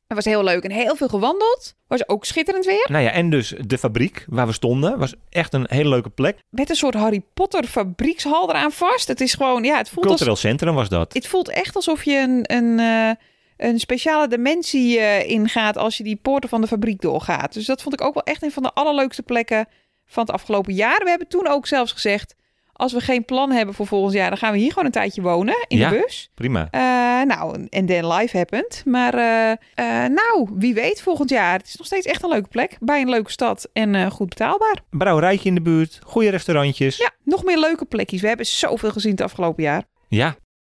[0.07, 1.75] Het was heel leuk en heel veel gewandeld.
[1.87, 2.87] Was ook schitterend weer.
[2.91, 6.37] Nou ja, en dus de fabriek waar we stonden was echt een hele leuke plek.
[6.49, 9.07] Met een soort Harry Potter fabriekshal eraan vast.
[9.07, 11.13] Het is gewoon, ja, het voelt, als, Cultureel centrum was dat.
[11.13, 16.03] het voelt echt alsof je een, een, eh, een speciale dimensie eh, ingaat als je
[16.03, 17.53] die poorten van de fabriek doorgaat.
[17.53, 19.67] Dus dat vond ik ook wel echt een van de allerleukste plekken
[20.05, 20.99] van het afgelopen jaar.
[21.03, 22.35] We hebben toen ook zelfs gezegd,
[22.73, 25.21] als we geen plan hebben voor volgend jaar, dan gaan we hier gewoon een tijdje
[25.21, 25.89] wonen in Ja.
[25.89, 26.29] de bus.
[26.33, 26.67] Prima.
[26.71, 26.81] Eh,
[27.27, 28.81] nou, en then life happened.
[28.85, 31.57] Maar eh, eh, nou, wie weet volgend jaar.
[31.57, 32.77] Het is nog steeds echt een leuke plek.
[32.79, 34.75] Bij een leuke stad en goed betaalbaar.
[34.89, 36.97] Brouwerijtje in de buurt, goede restaurantjes.
[36.97, 38.21] Ja, nog meer leuke plekjes.
[38.21, 39.83] We hebben zoveel gezien het afgelopen jaar.
[40.07, 40.35] Ja.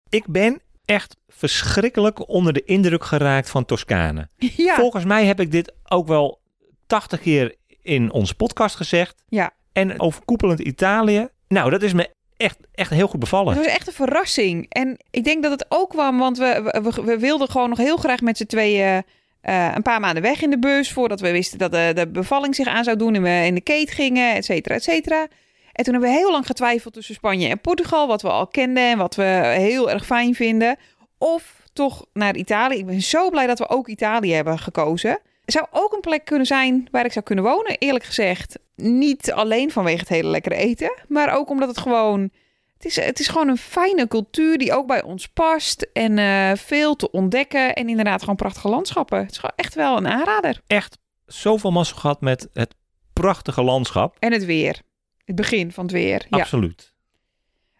[0.09, 4.29] Ik ben echt verschrikkelijk onder de indruk geraakt van Toscane.
[4.57, 6.41] ja, Volgens mij heb ik dit ook wel
[6.87, 7.55] 80 keer
[7.87, 9.23] in onze podcast gezegd.
[9.29, 9.51] Ja.
[9.73, 11.29] En overkoepelend Italië.
[11.49, 13.55] Nou, dat is me echt, echt heel goed bevallen.
[13.55, 14.67] het was echt een verrassing.
[14.69, 17.97] En ik denk dat het ook kwam, want we, we, we wilden gewoon nog heel
[17.97, 19.03] graag met z'n tweeën
[19.41, 20.93] eh, een paar maanden weg in de bus.
[20.93, 23.61] Voordat we wisten dat de, de bevalling zich aan zou doen en we in de
[23.61, 25.27] keet gingen, et cetera, et cetera.
[25.73, 28.91] En toen hebben we heel lang getwijfeld tussen Spanje en Portugal, wat we al kenden
[28.91, 29.23] en wat we
[29.59, 30.77] heel erg fijn vinden.
[31.19, 32.79] Of toch naar Italië.
[32.79, 35.19] Ik ben zo blij dat we ook Italië hebben gekozen.
[35.47, 38.59] Zou ook een plek kunnen zijn waar ik zou kunnen wonen, eerlijk gezegd.
[38.77, 42.31] Niet alleen vanwege het hele lekkere eten, maar ook omdat het gewoon...
[42.77, 45.89] Het is, het is gewoon een fijne cultuur die ook bij ons past.
[45.93, 47.75] En eh, veel te ontdekken.
[47.75, 49.19] En inderdaad gewoon prachtige landschappen.
[49.19, 50.61] Het is gewoon echt wel een aanrader.
[50.67, 52.75] Echt zoveel mazzel gehad met het
[53.13, 54.17] prachtige landschap.
[54.19, 54.81] En het weer.
[55.25, 56.27] Het begin van het weer.
[56.31, 56.39] Ja.
[56.39, 56.93] Absoluut.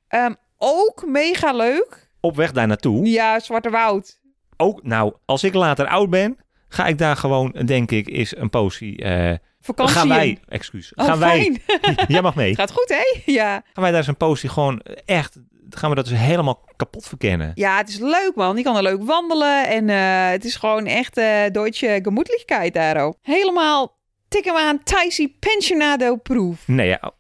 [0.09, 2.11] Ehm, ook mega leuk.
[2.21, 3.07] Op weg daar naartoe.
[3.07, 4.21] Ja, Zwarte Woud.
[4.57, 8.51] Ook, nou, als ik later oud ben, ga ik daar gewoon, denk ik, is een
[8.51, 9.03] potie.
[9.03, 9.97] eh Vakantie.
[9.97, 10.95] gaan wij, excuus.
[10.95, 11.61] Oh, gaan wij,
[12.09, 12.55] jij mag mee.
[12.55, 13.33] Gaat goed, hè?
[13.33, 13.53] Ja.
[13.53, 15.37] Gaan wij daar eens een potie gewoon echt,
[15.71, 17.53] gaan we dat dus helemaal kapot verkennen.
[17.55, 18.57] ja, het is leuk, man.
[18.57, 19.69] Je kan er leuk wandelen.
[19.69, 23.17] En eh, het is gewoon echt eh Deutsche Gemoedlichkeit daar ook.
[23.23, 23.97] Helemaal
[24.29, 24.83] tik hem aan
[25.39, 26.69] Pensionado proef.
[26.69, 27.13] Nee, ja.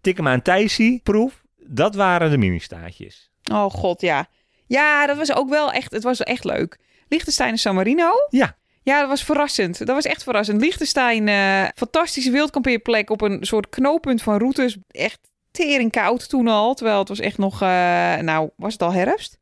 [0.00, 1.42] Tik hem aan Thijsie, proef.
[1.56, 3.30] Dat waren de mini-staatjes.
[3.52, 4.26] Oh god, ja.
[4.66, 6.78] Ja, dat was ook wel echt, het was echt leuk.
[7.08, 8.10] Liechtenstein en San Marino.
[8.28, 8.56] Ja.
[8.86, 9.78] Ja, dat was verrassend.
[9.78, 10.60] Dat was echt verrassend.
[10.60, 14.78] Liechtenstein, eh, fantastische wildkampeerplek op een soort knooppunt van routes.
[14.90, 15.20] Echt
[15.50, 16.74] tering koud toen al.
[16.74, 17.68] Terwijl het was echt nog, eh,
[18.16, 19.38] nou, was het al herfst.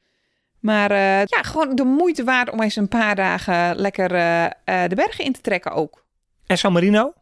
[0.61, 4.09] Maar eh, ja, gewoon de moeite waard om eens een paar dagen lekker
[4.89, 6.05] de bergen in te trekken ook.
[6.47, 7.13] En San Marino?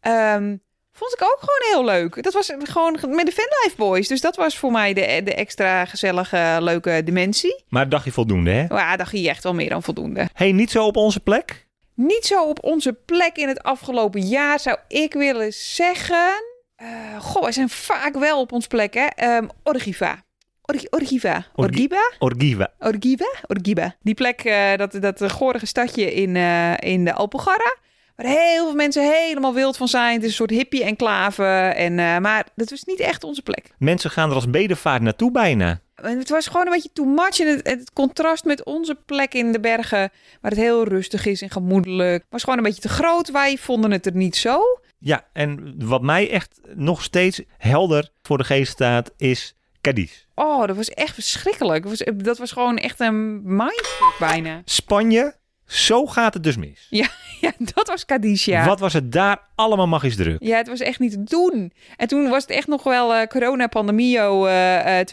[0.00, 0.56] Ehm,
[0.92, 2.22] vond ik ook gewoon heel leuk.
[2.22, 4.08] Dat was gewoon met de Fanlife Boys.
[4.08, 7.64] Dus dat was voor mij de, de extra gezellige, leuke dimensie.
[7.68, 8.64] Maar dacht je voldoende, hè?
[8.76, 10.28] Ja, dacht je echt wel meer dan voldoende.
[10.34, 11.68] hey, niet zo op onze plek?
[11.94, 16.42] Niet zo op onze plek in het afgelopen jaar zou ik willen zeggen.
[16.76, 16.86] Eh,
[17.20, 19.06] goh, wij zijn vaak wel op ons plek, hè?
[19.06, 20.22] Ehm Orgiva.
[20.62, 21.46] Orgi- Orgiva.
[21.54, 22.10] Orgi- Orgiva?
[22.18, 22.70] Orgiva.
[22.78, 23.24] Orgiva?
[23.46, 23.94] Orgiva.
[24.02, 27.76] Die plek, eh, dat, dat gorige stadje in, eh, in de Alpugarra.
[28.20, 30.14] Waar heel veel mensen helemaal wild van zijn.
[30.14, 31.44] Het is een soort hippie-enclave.
[31.76, 33.70] En, eh, maar dat was niet echt onze plek.
[33.78, 35.80] Mensen gaan er als bedevaart naartoe bijna.
[35.94, 37.40] En Het was gewoon een beetje too much.
[37.40, 41.42] En het, het contrast met onze plek in de bergen, waar het heel rustig is
[41.42, 43.30] en gemoedelijk, was gewoon een beetje te groot.
[43.30, 44.62] Wij vonden het er niet zo.
[44.98, 50.24] Ja, en wat mij echt nog steeds helder voor de geest staat, is Cadiz.
[50.34, 51.82] Oh, dat was echt verschrikkelijk.
[51.82, 54.62] Dat was, dat was gewoon echt een mindfuck bijna.
[54.64, 55.34] Spanje,
[55.72, 56.86] zo gaat het dus mis.
[56.90, 57.08] Ja,
[57.74, 58.64] dat was Cadiz, ja.
[58.64, 60.42] Wat was het daar allemaal magisch druk?
[60.42, 61.72] Ja, het was echt niet te doen.
[61.96, 65.06] En toen was het echt nog wel eh corona-pandemio eh, eh,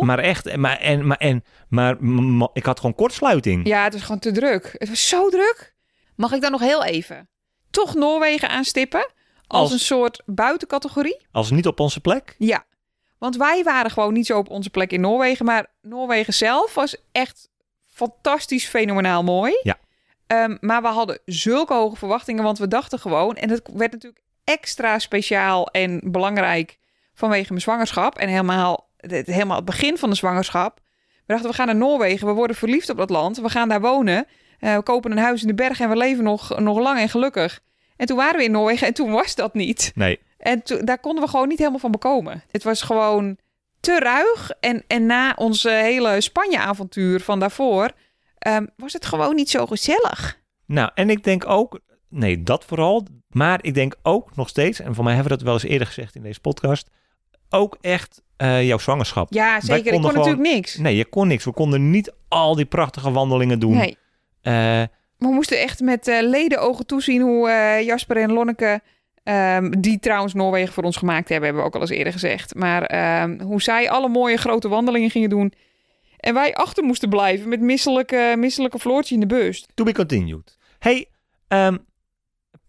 [0.00, 0.06] 2.0.
[0.06, 1.96] Maar echt, maar, en, maar, en, maar
[2.52, 3.66] ik had gewoon kortsluiting.
[3.66, 4.74] Ja, het was gewoon te druk.
[4.78, 5.74] Het was zo druk.
[6.16, 7.28] Mag ik dan nog heel even
[7.70, 9.12] toch Noorwegen aanstippen?
[9.46, 11.26] Als, Als- een soort buitencategorie?
[11.32, 12.34] Als niet op onze plek.
[12.38, 12.64] Ja.
[13.18, 15.44] Want wij waren gewoon niet zo op onze plek in Noorwegen.
[15.44, 17.48] Maar Noorwegen zelf was echt
[17.86, 19.58] fantastisch, fenomenaal mooi.
[19.62, 19.76] Ja.
[20.26, 22.42] Ehm, maar we hadden zulke hoge verwachtingen.
[22.44, 23.36] Want we dachten gewoon...
[23.36, 26.78] En het werd natuurlijk extra speciaal en belangrijk
[27.14, 28.18] vanwege mijn zwangerschap.
[28.18, 30.80] En helemaal het, helemaal het begin van de zwangerschap.
[31.26, 32.26] We dachten, we gaan naar Noorwegen.
[32.26, 33.36] We worden verliefd op dat land.
[33.36, 34.26] We gaan daar wonen.
[34.58, 37.08] Eh, we kopen een huis in de bergen en we leven nog, nog lang en
[37.08, 37.60] gelukkig.
[37.96, 39.92] En toen waren we in Noorwegen en toen was dat niet.
[39.94, 42.42] Nee, En daar konden we gewoon niet helemaal van bekomen.
[42.50, 43.36] Het was gewoon
[43.80, 44.50] te ruig.
[44.60, 47.90] En, en na onze hele Spanje-avontuur van daarvoor...
[48.44, 50.42] ehm, was het gewoon niet zo gezellig.
[50.66, 53.06] Nou, en ik denk ook, nee, dat vooral.
[53.28, 55.86] Maar ik denk ook nog steeds, en voor mij hebben we dat wel eens eerder
[55.86, 56.90] gezegd in deze podcast,
[57.50, 59.32] ook echt eh, jouw zwangerschap.
[59.32, 59.92] Ja, zeker.
[59.92, 60.76] Ik kon natuurlijk niks.
[60.76, 61.44] Nee, je kon niks.
[61.44, 63.76] We konden niet al die prachtige wandelingen doen.
[63.76, 63.96] Nee.
[64.40, 64.82] Eh,
[65.18, 67.48] We moesten echt met eh ledenogen toezien hoe
[67.84, 68.80] Jasper en Lonneke...
[69.22, 72.54] ehm, die trouwens Noorwegen voor ons gemaakt hebben, hebben we ook al eens eerder gezegd.
[72.54, 75.52] Maar ehm, hoe zij alle mooie grote wandelingen gingen doen.
[76.24, 79.66] En wij achter moesten blijven met misselijke, misselijke Floortje in de bus.
[79.74, 80.58] To be continued.
[80.78, 81.08] Hey,
[81.48, 81.76] ehm,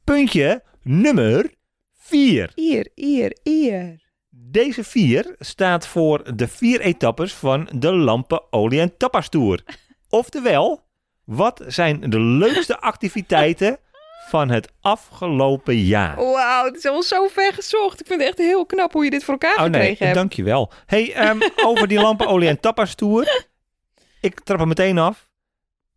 [0.03, 1.53] puntje nummer
[1.97, 2.51] 4.
[2.55, 4.03] Hier, hier, hier.
[4.29, 9.63] Deze 4 staat voor de vier etappes van de Lampen, Olie en Tapas Tour.
[10.09, 10.81] Oftewel,
[11.23, 13.77] wat zijn de leukste activiteiten
[14.27, 16.15] van het afgelopen jaar?
[16.15, 17.99] Wauw, het is al zo ver gezocht.
[17.99, 20.17] Ik vind het echt heel knap hoe je dit voor elkaar Oh nee, gekregen hebt.
[20.17, 20.71] dankjewel.
[20.85, 23.45] Hey, ehm, over die Lampen, Olie en Tapas Tour.
[24.21, 25.29] Ik trap er meteen af.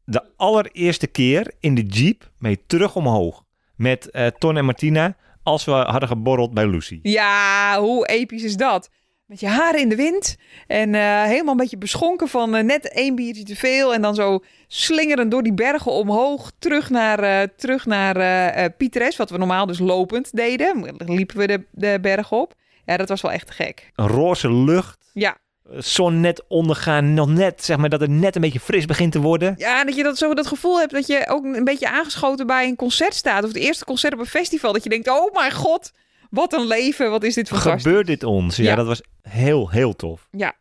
[0.04, 3.44] De allereerste keer in de Jeep mee terug omhoog.
[3.76, 6.98] Met eh, Ton en Martina als we hadden geborreld bij Lucy.
[7.02, 8.90] Ja, hoe episch is dat?
[9.28, 10.36] Met je haren in de wind
[10.66, 13.94] en eh, helemaal een beetje beschonken van eh, net één biertje te veel.
[13.94, 19.16] En dan zo slingerend door die bergen omhoog terug naar, eh terug naar Pieteres.
[19.16, 20.96] Wat we normaal dus lopend deden.
[21.06, 22.54] Liepen we de, de berg op.
[22.84, 23.90] Ja, dat was wel echt te gek.
[23.94, 25.10] Een roze lucht.
[25.12, 25.36] Ja.
[25.76, 27.14] Zon net ondergaan.
[27.14, 29.54] Nog net, zeg maar, dat het net een beetje fris begint te worden.
[29.56, 32.66] Ja, dat je dat zo dat gevoel hebt dat je ook een beetje aangeschoten bij
[32.66, 33.42] een concert staat.
[33.42, 34.72] Of het eerste concert op een festival.
[34.72, 35.92] Dat je denkt, oh mijn god,
[36.30, 37.10] wat een leven.
[37.10, 37.82] Wat is dit fantastisch.
[37.82, 38.56] Gebeurt dit ons?
[38.56, 38.74] Ja, Ja.
[38.74, 40.28] dat was heel, heel tof.
[40.30, 40.52] Ja.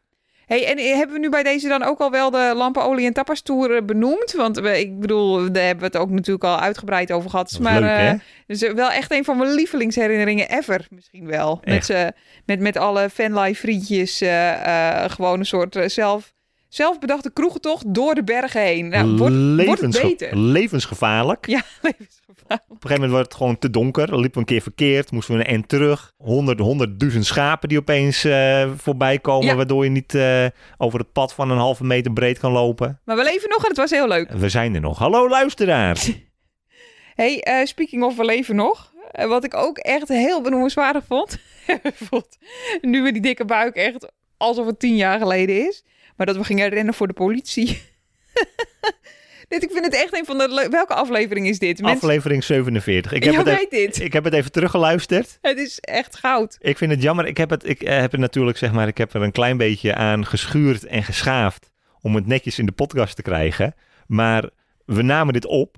[0.45, 3.13] Hey, en eh, hebben we nu bij deze dan ook al wel de Lampenolie en
[3.13, 4.33] Tapas Tour eh, benoemd?
[4.37, 7.49] Want ik bedoel, daar hebben we het ook natuurlijk al uitgebreid over gehad.
[7.51, 8.13] Dat maar leuk, hè?
[8.47, 11.59] dus wel echt een van mijn lievelingsherinneringen ever misschien wel.
[11.63, 12.11] Met, z'n-
[12.45, 14.17] met, met alle fanlife vriendjes.
[15.13, 16.33] gewoon een soort zelf,
[16.69, 18.87] zelfbedachte kroegentocht door de bergen heen.
[18.89, 20.37] Nou, wordt, wordt het beter?
[20.37, 21.47] Levensgevaarlijk.
[21.47, 22.16] Ja, levensgevaarlijk.
[22.47, 24.07] Op een gegeven moment werd het gewoon te donker.
[24.07, 25.11] Dan liepen we een keer verkeerd.
[25.11, 26.13] Moesten we een end terug.
[26.17, 29.47] Honderd, honderdduizend schapen die opeens eh, voorbij komen.
[29.47, 29.55] Ja.
[29.55, 30.45] Waardoor je niet eh,
[30.77, 33.01] over het pad van een halve meter breed kan lopen.
[33.05, 34.31] Maar we leven nog en het was heel leuk.
[34.31, 34.97] We zijn er nog.
[34.97, 36.11] Hallo luisteraars.
[37.15, 38.93] Hey, eh, speaking of we leven nog.
[39.11, 41.37] wat ik ook echt heel benoemenswaardig vond.
[42.09, 42.37] vond.
[42.81, 45.83] Nu we die dikke buik echt alsof het tien jaar geleden is.
[46.15, 47.81] Maar dat we gingen rennen voor de politie.
[49.47, 50.67] dit, ik vind het echt een van de...
[50.71, 51.81] Welke aflevering is dit?
[51.81, 53.11] Mensen- Aflevering 47.
[53.11, 53.99] Ik heb, het even, weet dit.
[54.01, 55.37] ik heb het even teruggeluisterd.
[55.41, 56.57] Het is echt goud.
[56.61, 57.25] Ik vind het jammer.
[57.25, 59.57] Ik heb het, ik eh, heb het natuurlijk, zeg maar, ik heb er een klein
[59.57, 63.75] beetje aan geschuurd en geschaafd om het netjes in de podcast te krijgen.
[64.07, 64.49] Maar
[64.85, 65.77] we namen dit op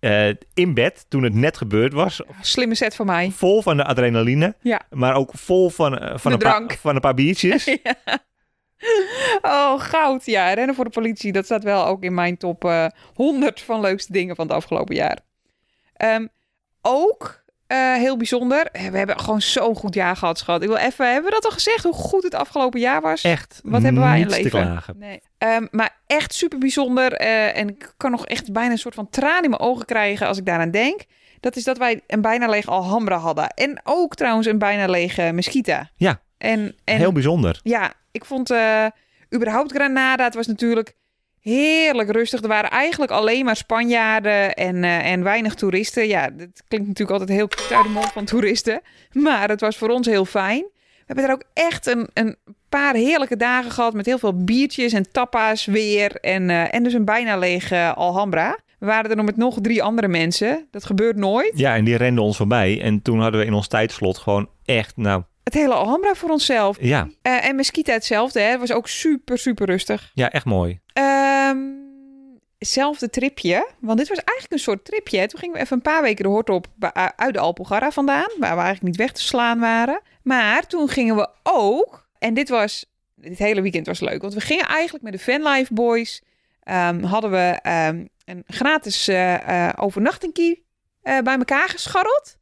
[0.00, 2.20] eh, in bed toen het net gebeurd was.
[2.40, 3.30] Slimme set van mij.
[3.30, 4.80] Vol van de adrenaline, Ja.
[4.90, 7.64] maar ook vol van, eh, van, De een, paar, van een paar biertjes.
[9.42, 10.24] Oh, goud.
[10.26, 11.32] Ja, rennen voor de politie.
[11.32, 14.94] Dat staat wel ook in mijn top eh 100 van leukste dingen van het afgelopen
[14.94, 15.18] jaar.
[15.96, 16.26] Ehm,
[16.82, 18.66] ook eh, heel bijzonder.
[18.66, 20.62] eh, We hebben gewoon zo'n goed jaar gehad, schat.
[20.62, 21.84] Ik wil even, hebben we dat al gezegd?
[21.84, 23.22] Hoe goed het afgelopen jaar was?
[23.22, 24.82] Echt Wat hebben wij in leven?
[24.96, 25.22] Nee.
[25.38, 27.12] Ehm, maar echt super bijzonder.
[27.12, 30.26] eh, en ik kan nog echt bijna een soort van traan in mijn ogen krijgen
[30.26, 31.00] als ik daaraan denk.
[31.40, 33.48] Dat is dat wij een bijna leeg Alhambra hadden.
[33.48, 35.90] En ook trouwens een bijna lege Mesquita.
[35.96, 37.60] Ja, En, en heel bijzonder.
[37.62, 38.86] ja, ik vond eh,
[39.34, 40.94] überhaupt Granada, het was natuurlijk
[41.40, 42.42] heerlijk rustig.
[42.42, 46.06] Er waren eigenlijk alleen maar Spanjaarden en, eh, en weinig toeristen.
[46.06, 48.80] Ja, dat klinkt natuurlijk altijd heel uit de mond van toeristen.
[49.12, 50.66] Maar het was voor ons heel fijn.
[50.78, 52.36] We hebben er ook echt een, een
[52.68, 56.14] paar heerlijke dagen gehad met heel veel biertjes en tapa's weer.
[56.14, 58.58] En, eh, en dus een bijna lege Alhambra.
[58.78, 60.66] We waren er nog met nog drie andere mensen.
[60.70, 61.52] Dat gebeurt nooit.
[61.54, 62.80] Ja, en die renden ons voorbij.
[62.82, 66.76] En toen hadden we in ons tijdslot gewoon echt, nou, Het hele Alhambra voor onszelf.
[66.80, 68.40] ja, Eh, en Mesquita hetzelfde.
[68.40, 68.50] Hè.
[68.50, 70.10] Het was ook super, super rustig.
[70.14, 70.80] ja echt mooi.
[70.92, 71.58] Ehm
[72.58, 73.68] zelfde tripje.
[73.80, 75.26] Want dit was eigenlijk een soort tripje.
[75.26, 78.28] Toen gingen we even een paar weken de hort op bij- uit de Alpugarra vandaan.
[78.38, 80.00] Waar we eigenlijk niet weg te slaan waren.
[80.22, 82.08] Maar toen gingen we ook...
[82.18, 82.84] En dit was...
[83.14, 84.20] Dit hele weekend was leuk.
[84.22, 86.22] Want we gingen eigenlijk met de Fanlife Boys...
[86.62, 90.66] ehm, hadden we ehm, een gratis eh eh overnachtingkie
[91.02, 92.37] eh, bij elkaar gescharreld.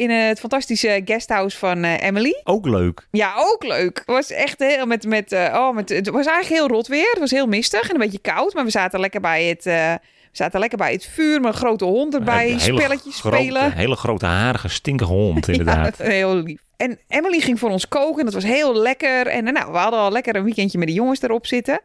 [0.00, 2.40] In het fantastische guesthouse van eh, Emily.
[2.44, 3.06] Ook leuk.
[3.10, 3.96] Ja, ook leuk.
[3.98, 7.10] Het was echt heel met, met, eh, oh, met, het was eigenlijk heel rot weer.
[7.10, 9.92] Het was heel mistig en een beetje koud, maar we zaten lekker bij het, eh,
[9.92, 13.72] we zaten lekker bij het vuur met een grote hond erbij, Een spelletjes spelen.
[13.72, 15.98] hele grote, harige, stinkige hond inderdaad.
[15.98, 16.60] Ja, heel lief.
[16.76, 18.24] En Emily ging voor ons koken.
[18.24, 19.26] Dat was heel lekker.
[19.26, 21.80] En nou, we hadden al lekker een weekendje met de jongens erop zitten.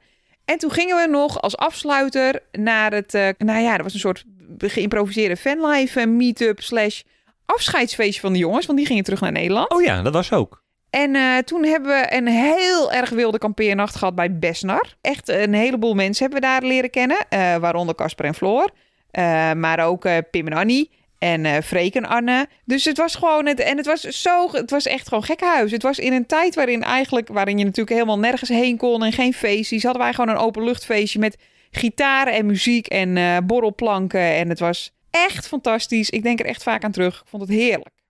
[0.46, 3.14] En toen gingen we nog als afsluiter naar het...
[3.38, 4.24] nou ja, dat was een soort
[4.58, 7.02] geïmproviseerde fanlife meetup slash
[7.46, 8.66] afscheidsfeestje van de jongens.
[8.66, 9.72] Want die gingen terug naar Nederland.
[9.72, 10.64] Oh ja, dat was ook.
[10.96, 14.94] En eh, toen hebben we een heel erg wilde kampeernacht gehad bij Besnar.
[15.02, 17.18] Echt een heleboel mensen hebben we daar leren kennen.
[17.30, 18.70] eh, waaronder Casper en Floor.
[19.12, 20.92] Eh, maar ook Pim en Annie.
[21.20, 22.48] En Freek en Anne.
[22.66, 23.46] Dus het was gewoon...
[23.46, 24.50] Het, en het was zo...
[24.52, 25.72] Het was echt gewoon gekkenhuis.
[25.72, 27.28] Het was in een tijd waarin eigenlijk...
[27.28, 29.04] Waarin je natuurlijk helemaal nergens heen kon.
[29.04, 29.84] En geen feestjes.
[29.84, 31.38] Hadden wij gewoon een openluchtfeestje met
[31.72, 32.88] gitaren en muziek.
[32.88, 34.36] En borrelplanken.
[34.36, 36.10] En het was echt fantastisch.
[36.10, 37.22] Ik denk er echt vaak aan terug.
[37.22, 38.04] Ik vond het heerlijk.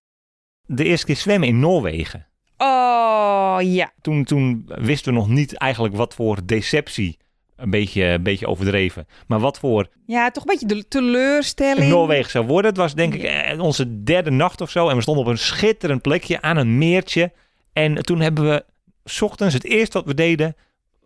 [0.65, 2.27] De eerste keer zwemmen in Noorwegen.
[2.57, 3.91] Oh, ja.
[4.01, 7.17] Toen, toen wisten we nog niet eigenlijk wat voor deceptie
[7.55, 9.07] een beetje, een beetje overdreven.
[9.27, 11.89] Maar wat voor Ja, toch een beetje de teleurstelling.
[11.89, 12.71] Noorwegen zou worden.
[12.71, 14.89] Het was denk ik eh, onze derde nacht of zo.
[14.89, 17.31] En we stonden op een schitterend plekje aan een meertje.
[17.73, 18.65] En toen hebben we
[19.05, 20.55] 's ochtends het eerste wat we deden,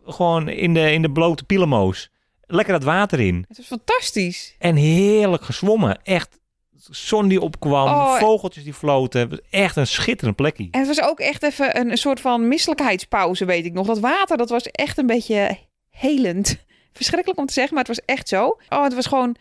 [0.06, 2.12] gewoon in de, in de blote pielemoos.
[2.52, 3.46] Lekker dat water in.
[3.48, 4.56] Het was fantastisch.
[4.60, 6.00] En heerlijk gezwommen.
[6.04, 6.40] Echt
[6.90, 9.22] zon die opkwam, Oh, vogeltjes die floten.
[9.22, 10.68] Het was Echt een schitterend plekje.
[10.72, 13.88] En het was ook echt even een, een soort van misselijkheidspauze, weet ik nog.
[13.88, 15.58] Dat water, dat was echt een beetje
[15.90, 16.58] helend.
[16.94, 18.58] Verschrikkelijk om te zeggen, maar het was echt zo.
[18.70, 19.36] Oh, het was gewoon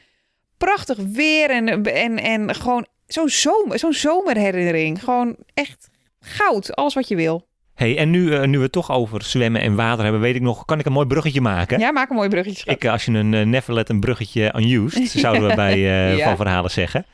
[0.59, 5.05] prachtig weer en, en, en gewoon zo'n zomer, zo'n zomerherinnering.
[5.05, 5.89] Gewoon echt
[6.21, 7.47] goud, alles wat je wil.
[7.79, 10.41] Hey, en nu, eh, nu we het toch over zwemmen en water hebben, weet ik
[10.41, 11.79] nog, kan ik een mooi bruggetje maken?
[11.79, 12.59] Ja, maak een mooi bruggetje.
[12.61, 12.75] schat.
[12.75, 15.79] Ik, eh, als je een uh, never let een bruggetje unused, zouden we bij
[16.17, 16.25] Ja.
[16.25, 17.07] van verhalen zeggen.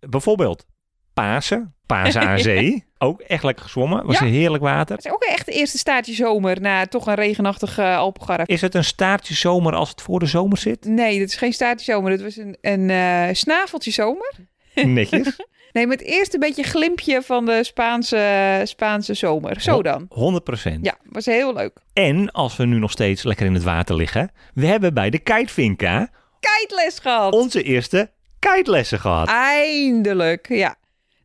[0.00, 0.66] Bijvoorbeeld
[1.14, 2.84] Pasen, Pasen aan zee.
[2.98, 4.26] Ook echt lekker gezwommen, was Ja.
[4.26, 4.96] een heerlijk water.
[4.96, 8.46] Het is ook echt de eerste staartje zomer na toch een regenachtig uh, Alpengarf.
[8.48, 10.84] Is het een staartje zomer als het voor de zomer zit?
[10.84, 12.10] Nee, dit is geen staartje zomer.
[12.10, 14.34] Dit was een, een eh, snaveltje zomer.
[14.74, 15.36] Netjes.
[15.74, 19.60] Nee, met eerst een beetje glimpje van de Spaanse, Spaanse zomer.
[19.60, 20.08] Zo dan.
[20.08, 20.80] 100%.
[20.80, 21.72] Ja, was heel leuk.
[21.92, 25.18] En als we nu nog steeds lekker in het water liggen, we hebben bij de
[25.18, 26.10] Kitevinka
[26.40, 27.32] Kijtles gehad.
[27.32, 29.28] onze eerste kitelessen gehad.
[29.28, 30.76] Eindelijk, ja.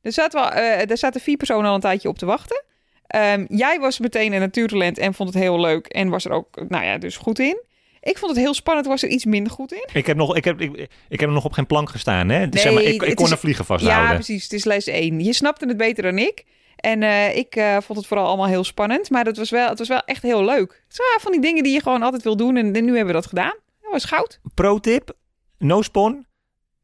[0.02, 2.64] Er, zat wel, eh, er zaten vier personen al een tijdje op te wachten.
[3.08, 5.88] Ehm, jij was meteen een natuurtalent en vond het heel leuk.
[5.88, 7.62] En was er ook, nou ja, dus goed in.
[8.02, 9.88] Ik vond het heel spannend, was er iets minder goed in.
[9.93, 10.76] Ik heb, nog, ik, heb, ik,
[11.10, 12.30] ik heb er nog op geen plank gestaan.
[12.30, 12.50] Hè?
[12.50, 14.16] Dus Nee, zeg maar, ik, ik kon is- een vliegen Ja, vasthouden.
[14.16, 14.43] precies.
[14.43, 15.20] Het is les 1.
[15.20, 16.45] Je snapte het beter dan ik.
[16.76, 19.10] En eh, ik eh, vond het vooral allemaal heel spannend.
[19.10, 20.82] Maar het was wel, het was wel echt heel leuk.
[20.88, 22.58] Het zijn van die dingen die je gewoon altijd wil doen.
[22.58, 23.54] En, en nu hebben we dat gedaan.
[23.82, 24.39] Dat was goud.
[24.54, 25.12] Pro tip,
[25.58, 26.26] no spon.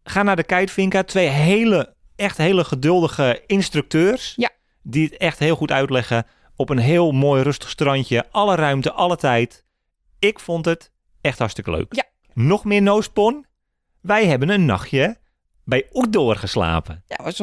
[0.04, 1.04] Ga naar de Kitevinka.
[1.04, 4.34] Twee hele, echt hele geduldige instructeurs.
[4.36, 4.50] Ja.
[4.82, 6.26] Die het echt heel goed uitleggen.
[6.56, 8.26] Op een heel mooi rustig strandje.
[8.32, 9.64] Alle ruimte, alle tijd.
[10.20, 10.92] Ik vond het
[11.26, 11.96] echt hartstikke leuk.
[11.96, 12.04] Ja.
[12.34, 13.46] Nog meer no spon.
[14.02, 15.18] Wij hebben een nachtje
[15.64, 17.04] bij Outdoor geslapen.
[17.08, 17.42] Ja, was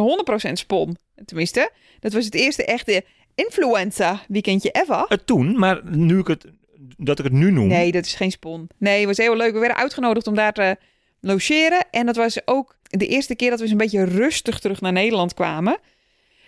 [0.48, 0.96] 100% spon.
[1.24, 1.70] Tenminste,
[2.00, 3.04] dat was het eerste echte
[3.34, 5.04] influenza weekendje ever.
[5.08, 6.46] Het toen, maar nu ik het,
[6.96, 7.66] dat ik het nu noem.
[7.66, 8.68] Nee, dat is geen spon.
[8.78, 9.52] Nee, het was heel leuk.
[9.52, 10.76] We werden uitgenodigd om daar te
[11.20, 11.86] logeren.
[11.90, 14.92] En dat was ook de eerste keer dat we eens een beetje rustig terug naar
[14.92, 15.78] Nederland kwamen.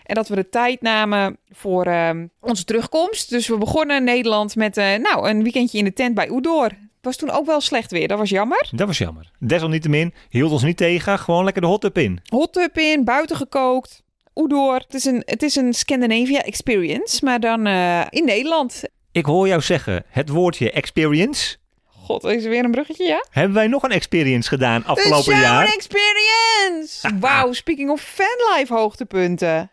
[0.02, 3.30] En dat we de tijd namen voor ehm, onze terugkomst.
[3.30, 6.70] Dus we begonnen in Nederland met eh, nou, een weekendje in de tent bij Oedoor.
[7.04, 8.08] Was toen ook wel slecht weer.
[8.08, 8.68] Dat was jammer.
[8.70, 9.30] Dat was jammer.
[9.38, 11.18] Desalniettemin hield ons niet tegen.
[11.18, 12.20] Gewoon lekker de hot tub in.
[12.28, 14.02] Hot tub in, buiten gekookt.
[14.34, 14.74] Oedoor.
[14.74, 18.82] Het is een, het is een Scandinavia experience, maar dan eh, in Nederland.
[19.12, 21.56] Ik hoor jou zeggen het woordje experience.
[21.84, 23.24] God, is er weer een bruggetje, ja?
[23.30, 25.66] Hebben wij nog een experience gedaan afgelopen de jaar?
[25.66, 27.08] Shower Experience!
[27.20, 29.70] Wauw, speaking of fanlife hoogtepunten.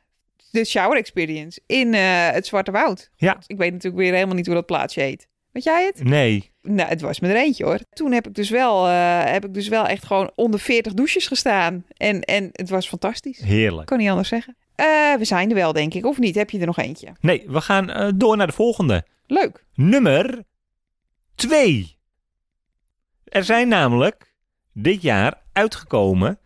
[0.51, 3.09] De Shower Experience in eh, het Zwarte Woud.
[3.15, 3.34] Ja.
[3.34, 5.27] God, ik weet natuurlijk weer helemaal niet hoe dat plaatsje heet.
[5.51, 6.03] Weet jij het?
[6.03, 6.51] Nee.
[6.62, 7.80] Nou, het was me er eentje hoor.
[7.93, 11.28] Toen heb ik dus wel, eh, heb ik dus wel echt gewoon onder 40 douches
[11.28, 11.86] gestaan.
[11.97, 13.39] En, en het was fantastisch.
[13.39, 13.88] Heerlijk.
[13.88, 14.55] Kan niet anders zeggen.
[14.76, 16.05] Eh, we zijn er wel, denk ik.
[16.05, 16.36] Of niet?
[16.36, 17.07] Heb je er nog eentje?
[17.20, 19.05] Nee, we gaan eh, door naar de volgende.
[19.28, 19.66] Leuk.
[19.74, 20.43] Nummer
[21.36, 21.97] 2.
[23.24, 24.34] Er zijn namelijk
[24.74, 26.39] dit jaar uitgekomen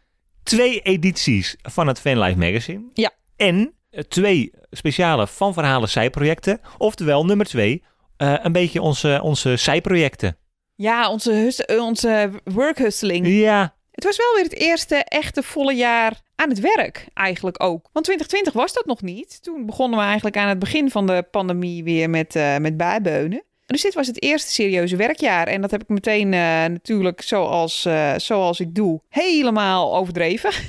[0.43, 2.83] twee edities van het Fanlife Magazine.
[2.93, 3.11] Ja.
[3.35, 3.73] En
[4.07, 6.59] twee speciale Van Verhalen zijprojecten.
[6.77, 10.37] Oftewel, nummer twee, eh, een beetje onze, onze zijprojecten.
[10.75, 13.27] Ja, onze, hus- eh, onze work hustling.
[13.27, 17.89] Ja, Het was wel weer het eerste echte volle jaar aan het werk, eigenlijk ook.
[17.93, 19.43] Want 2020 was dat nog niet.
[19.43, 23.43] Toen begonnen we eigenlijk aan het begin van de pandemie weer met, eh met bijbeunen.
[23.65, 25.47] Dus dit was het eerste serieuze werkjaar.
[25.47, 30.51] En dat heb ik meteen eh, natuurlijk, zoals, eh, zoals ik doe, helemaal overdreven.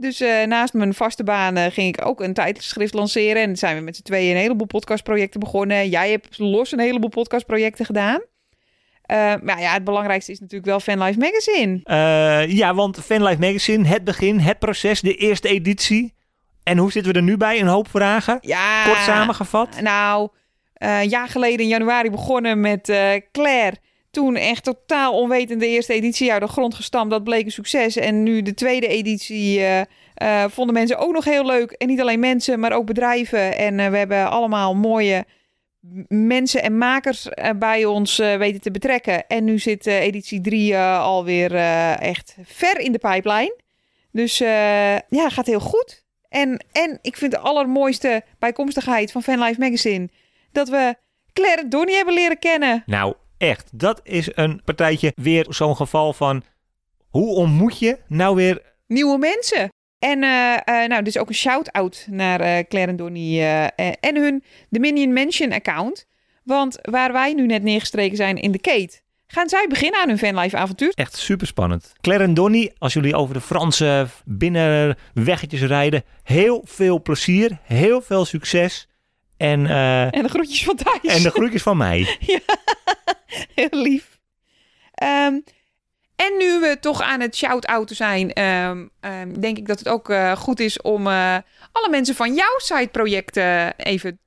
[0.00, 3.42] dus eh, naast mijn vaste baan eh, ging ik ook een tijdschrift lanceren.
[3.42, 5.88] En zijn we met z'n tweeën een heleboel podcastprojecten begonnen.
[5.88, 8.20] Jij hebt los een heleboel podcastprojecten gedaan.
[9.02, 11.80] Eh, maar ja, het belangrijkste is natuurlijk wel Fanlife Magazine.
[12.54, 16.14] Ja, want Fanlife Magazine, het begin, het proces, de eerste editie.
[16.62, 17.60] En hoe zitten we er nu bij?
[17.60, 18.38] Een hoop vragen.
[18.40, 18.84] Ja.
[18.84, 19.80] Kort samengevat.
[19.80, 20.28] Nou,
[20.74, 22.92] een jaar geleden in januari begonnen met
[23.32, 23.76] Claire.
[24.10, 27.10] Toen echt totaal onwetend de eerste editie uit de grond gestampt.
[27.10, 27.96] Dat bleek een succes.
[27.96, 29.80] En nu de tweede editie eh,
[30.18, 31.70] eh, vonden mensen ook nog heel leuk.
[31.70, 33.56] En niet alleen mensen, maar ook bedrijven.
[33.56, 35.24] En eh, we hebben allemaal mooie
[36.08, 39.26] mensen en makers bij ons weten te betrekken.
[39.26, 41.54] En nu zit editie 3 eh, alweer
[42.00, 43.52] echt ver in de pijplijn.
[44.12, 46.04] Dus ja, gaat heel goed.
[46.28, 50.08] En, en ik vind de allermooiste bijkomstigheid van Fanlife Magazine...
[50.52, 50.94] dat we
[51.32, 52.82] Claire en Donnie hebben leren kennen.
[52.86, 53.68] Nou, echt.
[53.72, 56.42] Dat is een partijtje weer zo'n geval van...
[57.08, 58.62] Hoe ontmoet je nou weer...
[58.86, 59.70] Nieuwe mensen.
[59.98, 63.42] En eh, eh, nou, dus ook een shout-out naar eh, Claire en Donnie
[64.00, 66.06] en hun Dominion Mansion account.
[66.44, 70.18] Want waar wij nu net neergestreken zijn in de Kate, gaan zij beginnen aan hun
[70.18, 70.92] fanlife avontuur.
[70.94, 71.92] Echt super spannend.
[72.00, 78.24] Claire en Donnie, als jullie over de Franse binnenweggetjes rijden, heel veel plezier, heel veel
[78.24, 78.88] succes.
[79.36, 79.66] En,
[80.10, 81.16] En de groetjes van Thijs.
[81.16, 82.18] en de groetjes van mij.
[83.54, 84.18] Heel lief.
[84.94, 85.40] Ehm,
[86.16, 90.10] en nu we toch aan het shout-outen zijn, ehm, ehm, denk ik dat het ook
[90.10, 91.36] eh, goed is om eh,
[91.72, 94.18] alle mensen van jouw site-projecten even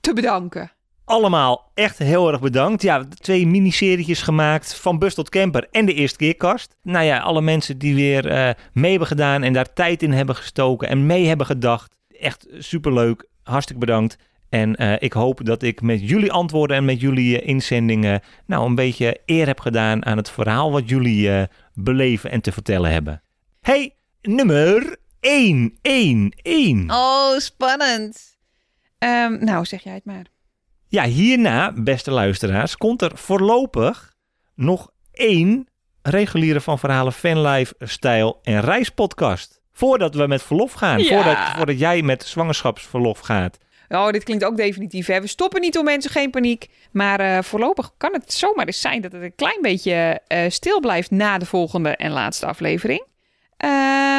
[0.00, 0.70] te bedanken.
[1.04, 2.82] Allemaal echt heel erg bedankt.
[2.82, 6.76] Ja, twee miniserietjes gemaakt van bus tot camper en de eerste keerkast.
[6.82, 10.36] Nou ja, alle mensen die weer eh, mee hebben gedaan en daar tijd in hebben
[10.36, 11.96] gestoken en mee hebben gedacht.
[12.20, 13.28] Echt superleuk.
[13.42, 14.16] Hartstikke bedankt.
[14.48, 18.66] En eh, ik hoop dat ik met jullie antwoorden en met jullie eh, inzendingen nou
[18.66, 21.42] een beetje eer heb gedaan aan het verhaal wat jullie eh,
[21.74, 23.22] beleven en te vertellen hebben.
[23.60, 26.90] Hey, nummer 1, 1, 1.
[26.90, 28.36] Oh, spannend.
[28.98, 30.24] Ehm, nou, zeg jij het maar.
[30.88, 34.14] Ja, hierna, beste luisteraars, komt er voorlopig
[34.54, 35.68] nog één
[36.02, 39.60] reguliere van verhalen fanlife stijl en reispodcast.
[39.72, 41.14] Voordat we met verlof gaan, Ja.
[41.14, 43.58] voordat, voordat jij met zwangerschapsverlof gaat.
[43.88, 45.06] Oh, dit klinkt ook definitief.
[45.06, 45.20] Hè?
[45.20, 46.68] We stoppen niet om mensen, geen paniek.
[46.90, 50.80] Maar eh, voorlopig kan het zomaar eens zijn dat het een klein beetje eh, stil
[50.80, 53.04] blijft na de volgende en laatste aflevering.
[53.56, 53.68] Eh,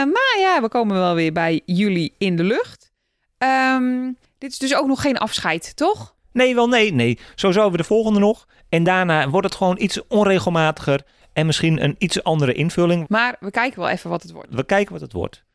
[0.03, 2.91] maar ja, we komen wel weer bij jullie in de lucht.
[3.37, 6.15] Ehm, dit is dus ook nog geen afscheid, toch?
[6.31, 7.19] Nee, wel nee, nee.
[7.35, 8.47] Sowieso hebben we de volgende nog.
[8.69, 11.01] En daarna wordt het gewoon iets onregelmatiger
[11.33, 13.05] en misschien een iets andere invulling.
[13.07, 14.49] Maar we kijken wel even wat het wordt.
[14.51, 15.45] We kijken wat het wordt.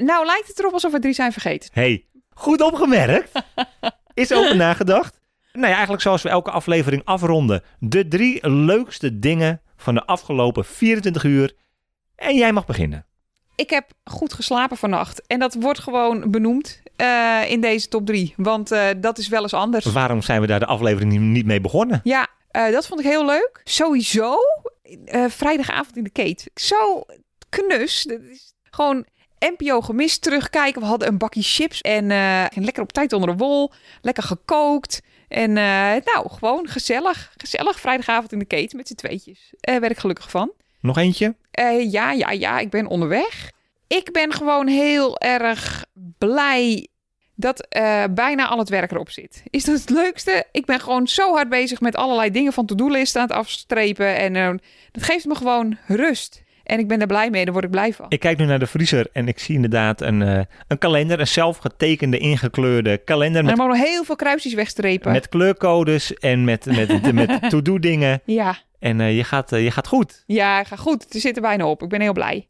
[0.00, 1.70] Nou, lijkt het erop alsof we drie zijn vergeten.
[1.72, 2.04] Hey,
[2.38, 3.30] goed opgemerkt.
[4.14, 5.20] Is over nagedacht.
[5.52, 7.62] Nou ja, eigenlijk zoals we elke aflevering afronden.
[7.78, 11.52] De drie leukste dingen van de afgelopen 24 uur.
[12.16, 13.06] En jij mag beginnen.
[13.54, 15.26] Ik heb goed geslapen vannacht.
[15.26, 18.34] En dat wordt gewoon benoemd eh, in deze top drie.
[18.36, 19.84] Want eh, dat is wel eens anders.
[19.84, 22.00] Waarom zijn we daar de aflevering niet- mee begonnen?
[22.04, 23.60] Ja, eh, dat vond ik heel leuk.
[23.64, 24.36] Sowieso,
[25.28, 26.50] vrijdagavond in de Kate.
[26.54, 27.04] Zo
[27.48, 28.02] knus.
[28.02, 29.06] Dat is gewoon
[29.38, 30.80] NPO gemist terugkijken.
[30.80, 33.72] We hadden een bakje chips en eh, lekker op tijd onder de wol.
[34.02, 35.02] Lekker gekookt.
[35.28, 37.32] En eh, nou, gewoon gezellig.
[37.36, 39.52] Gezellig vrijdagavond in de Kate met z'n tweetjes.
[39.60, 40.50] Daar werd ik gelukkig van.
[40.80, 41.34] Nog eentje?
[41.50, 43.50] Eh, ja, ja, ja, ik ben onderweg.
[43.86, 45.84] Ik ben gewoon heel erg
[46.18, 46.88] blij
[47.34, 49.42] dat eh, bijna al het werk erop zit.
[49.50, 50.44] Is dat het leukste?
[50.52, 54.16] Ik ben gewoon zo hard bezig met allerlei dingen van to-do-listen aan het afstrepen.
[54.16, 54.50] En eh,
[54.92, 56.42] dat geeft me gewoon rust.
[56.68, 58.06] En ik ben er blij mee, daar word ik blij van.
[58.08, 61.20] Ik kijk nu naar de vriezer en ik zie inderdaad een, eh, een kalender.
[61.20, 65.12] Een zelfgetekende, ingekleurde kalender En met, er mogen nog heel veel kruisjes wegstrepen.
[65.12, 68.20] met kleurcodes en met, met, met to-do dingen.
[68.24, 70.22] Ja, En eh, je, gaat, eh, je gaat goed.
[70.26, 71.02] ja, ga goed.
[71.02, 71.82] Het zit er bijna op.
[71.82, 72.48] Ik ben heel blij.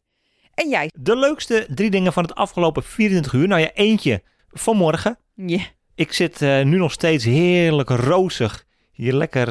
[0.53, 0.89] En jij?
[0.99, 3.47] De leukste drie dingen van het afgelopen 24 uur.
[3.47, 5.17] Nou ja, eentje vanmorgen.
[5.35, 5.59] Ja.
[5.95, 9.47] Ik zit nu nog steeds heerlijk rozig hier lekker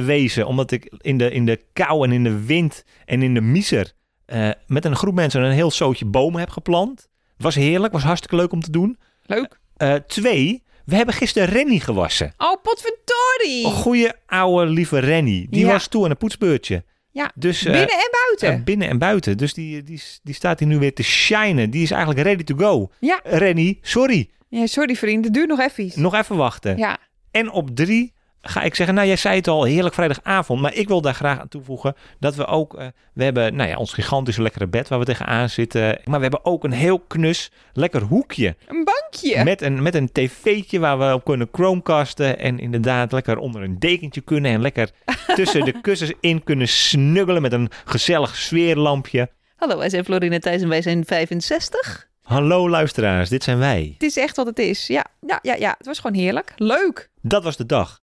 [0.00, 0.46] te wezen.
[0.46, 3.92] Omdat ik in de, in de kou en in de wind en in de miser
[4.26, 7.08] eh, met een groep mensen een heel zootje bomen heb geplant.
[7.36, 8.98] Was heerlijk, was hartstikke leuk om te doen.
[9.22, 9.58] Leuk.
[9.76, 12.32] Eh, twee, we hebben gisteren Rennie gewassen.
[12.38, 13.64] Oh, potverdorie!
[13.66, 15.46] Een goede oude lieve Rennie.
[15.50, 15.72] Die Ja.
[15.72, 16.84] was toe aan een poetsbeurtje.
[17.10, 18.58] Ja, Dus, eh, Binnen en buiten.
[18.58, 19.36] eh, binnen en buiten.
[19.36, 21.70] Dus die, die, die staat hier nu weer te shinen.
[21.70, 22.90] Die is eigenlijk ready to go.
[23.00, 23.20] Ja.
[23.24, 24.30] Rennie, sorry.
[24.48, 25.24] ja, sorry vriend.
[25.24, 26.02] Het duurt nog even.
[26.02, 26.76] Nog even wachten.
[26.76, 26.98] Ja.
[27.30, 28.12] En op drie
[28.44, 30.60] ga ik zeggen, nou jij zei het al, heerlijk vrijdagavond.
[30.60, 33.76] Maar ik wil daar graag aan toevoegen dat we ook, eh, we hebben nou ja,
[33.76, 36.00] ons gigantische lekkere bed waar we tegenaan zitten.
[36.04, 38.56] Maar we hebben ook een heel knus, lekker hoekje.
[38.66, 39.44] Een bankje.
[39.44, 42.38] Met een, met een tv'tje waar we op kunnen chromecasten.
[42.38, 44.52] En inderdaad lekker onder een dekentje kunnen.
[44.52, 44.90] En lekker
[45.36, 49.30] tussen de kussens in kunnen snuggelen met een gezellig sfeerlampje.
[49.56, 52.08] Hallo, wij zijn Florine Thijs en wij zijn 65.
[52.22, 53.90] Hallo luisteraars, dit zijn wij.
[53.92, 54.86] Het is echt wat het is.
[54.86, 55.74] Ja, ja, ja, ja.
[55.78, 56.52] Het was gewoon heerlijk.
[56.56, 57.10] Leuk.
[57.22, 58.02] Dat was de dag.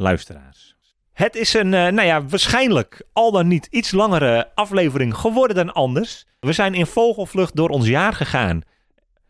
[0.00, 0.74] Luisteraars.
[1.12, 5.72] Het is een, eh, nou ja, waarschijnlijk al dan niet iets langere aflevering geworden dan
[5.72, 6.26] anders.
[6.38, 8.62] We zijn in vogelvlucht door ons jaar gegaan.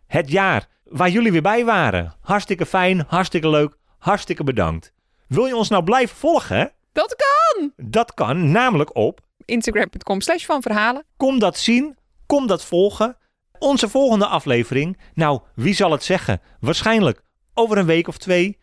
[0.07, 2.15] Het jaar waar jullie weer bij waren.
[2.21, 4.93] Hartstikke fijn, hartstikke leuk, hartstikke bedankt.
[5.27, 6.73] Wil je ons nou blijven volgen?
[6.93, 7.73] Dat kan.
[7.77, 11.05] Dat kan, namelijk op Instagram.com slash van verhalen.
[11.17, 11.97] Kom dat zien,
[12.27, 13.17] kom dat volgen.
[13.59, 16.41] Onze volgende aflevering, nou, wie zal het zeggen?
[16.61, 17.23] Waarschijnlijk
[17.55, 18.59] over een week of twee.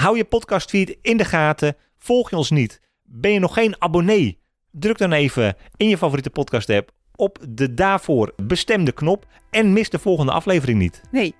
[0.00, 1.76] Hou je podcastfeed in de gaten.
[1.98, 2.80] Volg je ons niet.
[3.02, 4.38] Ben je nog geen abonnee?
[4.70, 9.90] Druk dan even in je favoriete podcast app op de daarvoor bestemde knop en mis
[9.90, 11.00] de volgende aflevering niet.
[11.10, 11.34] Nee.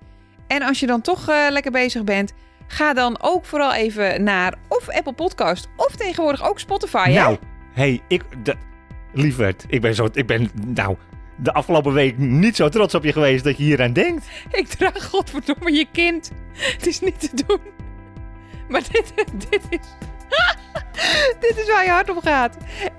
[0.47, 2.33] En als je dan toch eh, lekker bezig bent,
[2.67, 7.11] ga dan ook vooral even naar of Apple Podcast of tegenwoordig ook Spotify.
[7.11, 7.19] hè?
[7.19, 7.37] Nou,
[7.73, 8.55] hey, ik, de,
[9.13, 10.95] lieverd, ik ben zo, ik ben, nou,
[11.37, 14.27] de afgelopen week niet zo trots op je geweest dat je hier aan denkt.
[14.51, 16.31] Ik draag godverdomme je kind.
[16.53, 17.80] Het is niet te doen.
[18.73, 19.13] Maar dit,
[19.49, 19.79] dit is...
[21.49, 22.57] dit is waar je hart op gaat.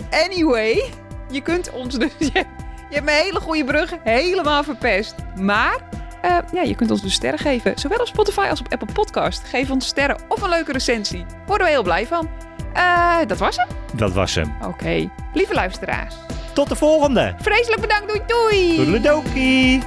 [0.09, 0.83] Anyway,
[1.29, 2.11] je kunt ons dus...
[2.33, 2.45] Je,
[2.89, 5.15] je hebt een hele goede brug helemaal verpest.
[5.35, 5.77] Maar
[6.21, 7.79] eh, ja, je kunt ons dus sterren geven.
[7.79, 9.43] Zowel op Spotify als op Apple Podcast.
[9.43, 11.25] Geef ons sterren of een leuke recensie.
[11.45, 12.29] Worden we heel blij van.
[12.73, 13.67] Eh, dat was hem.
[13.93, 14.55] Dat was hem.
[14.67, 15.09] Oké.
[15.33, 16.15] Lieve luisteraars.
[16.53, 17.35] Tot de volgende.
[17.41, 18.07] Vreselijk bedankt.
[18.07, 18.75] Doei doei.
[18.75, 19.83] Toedeledokie.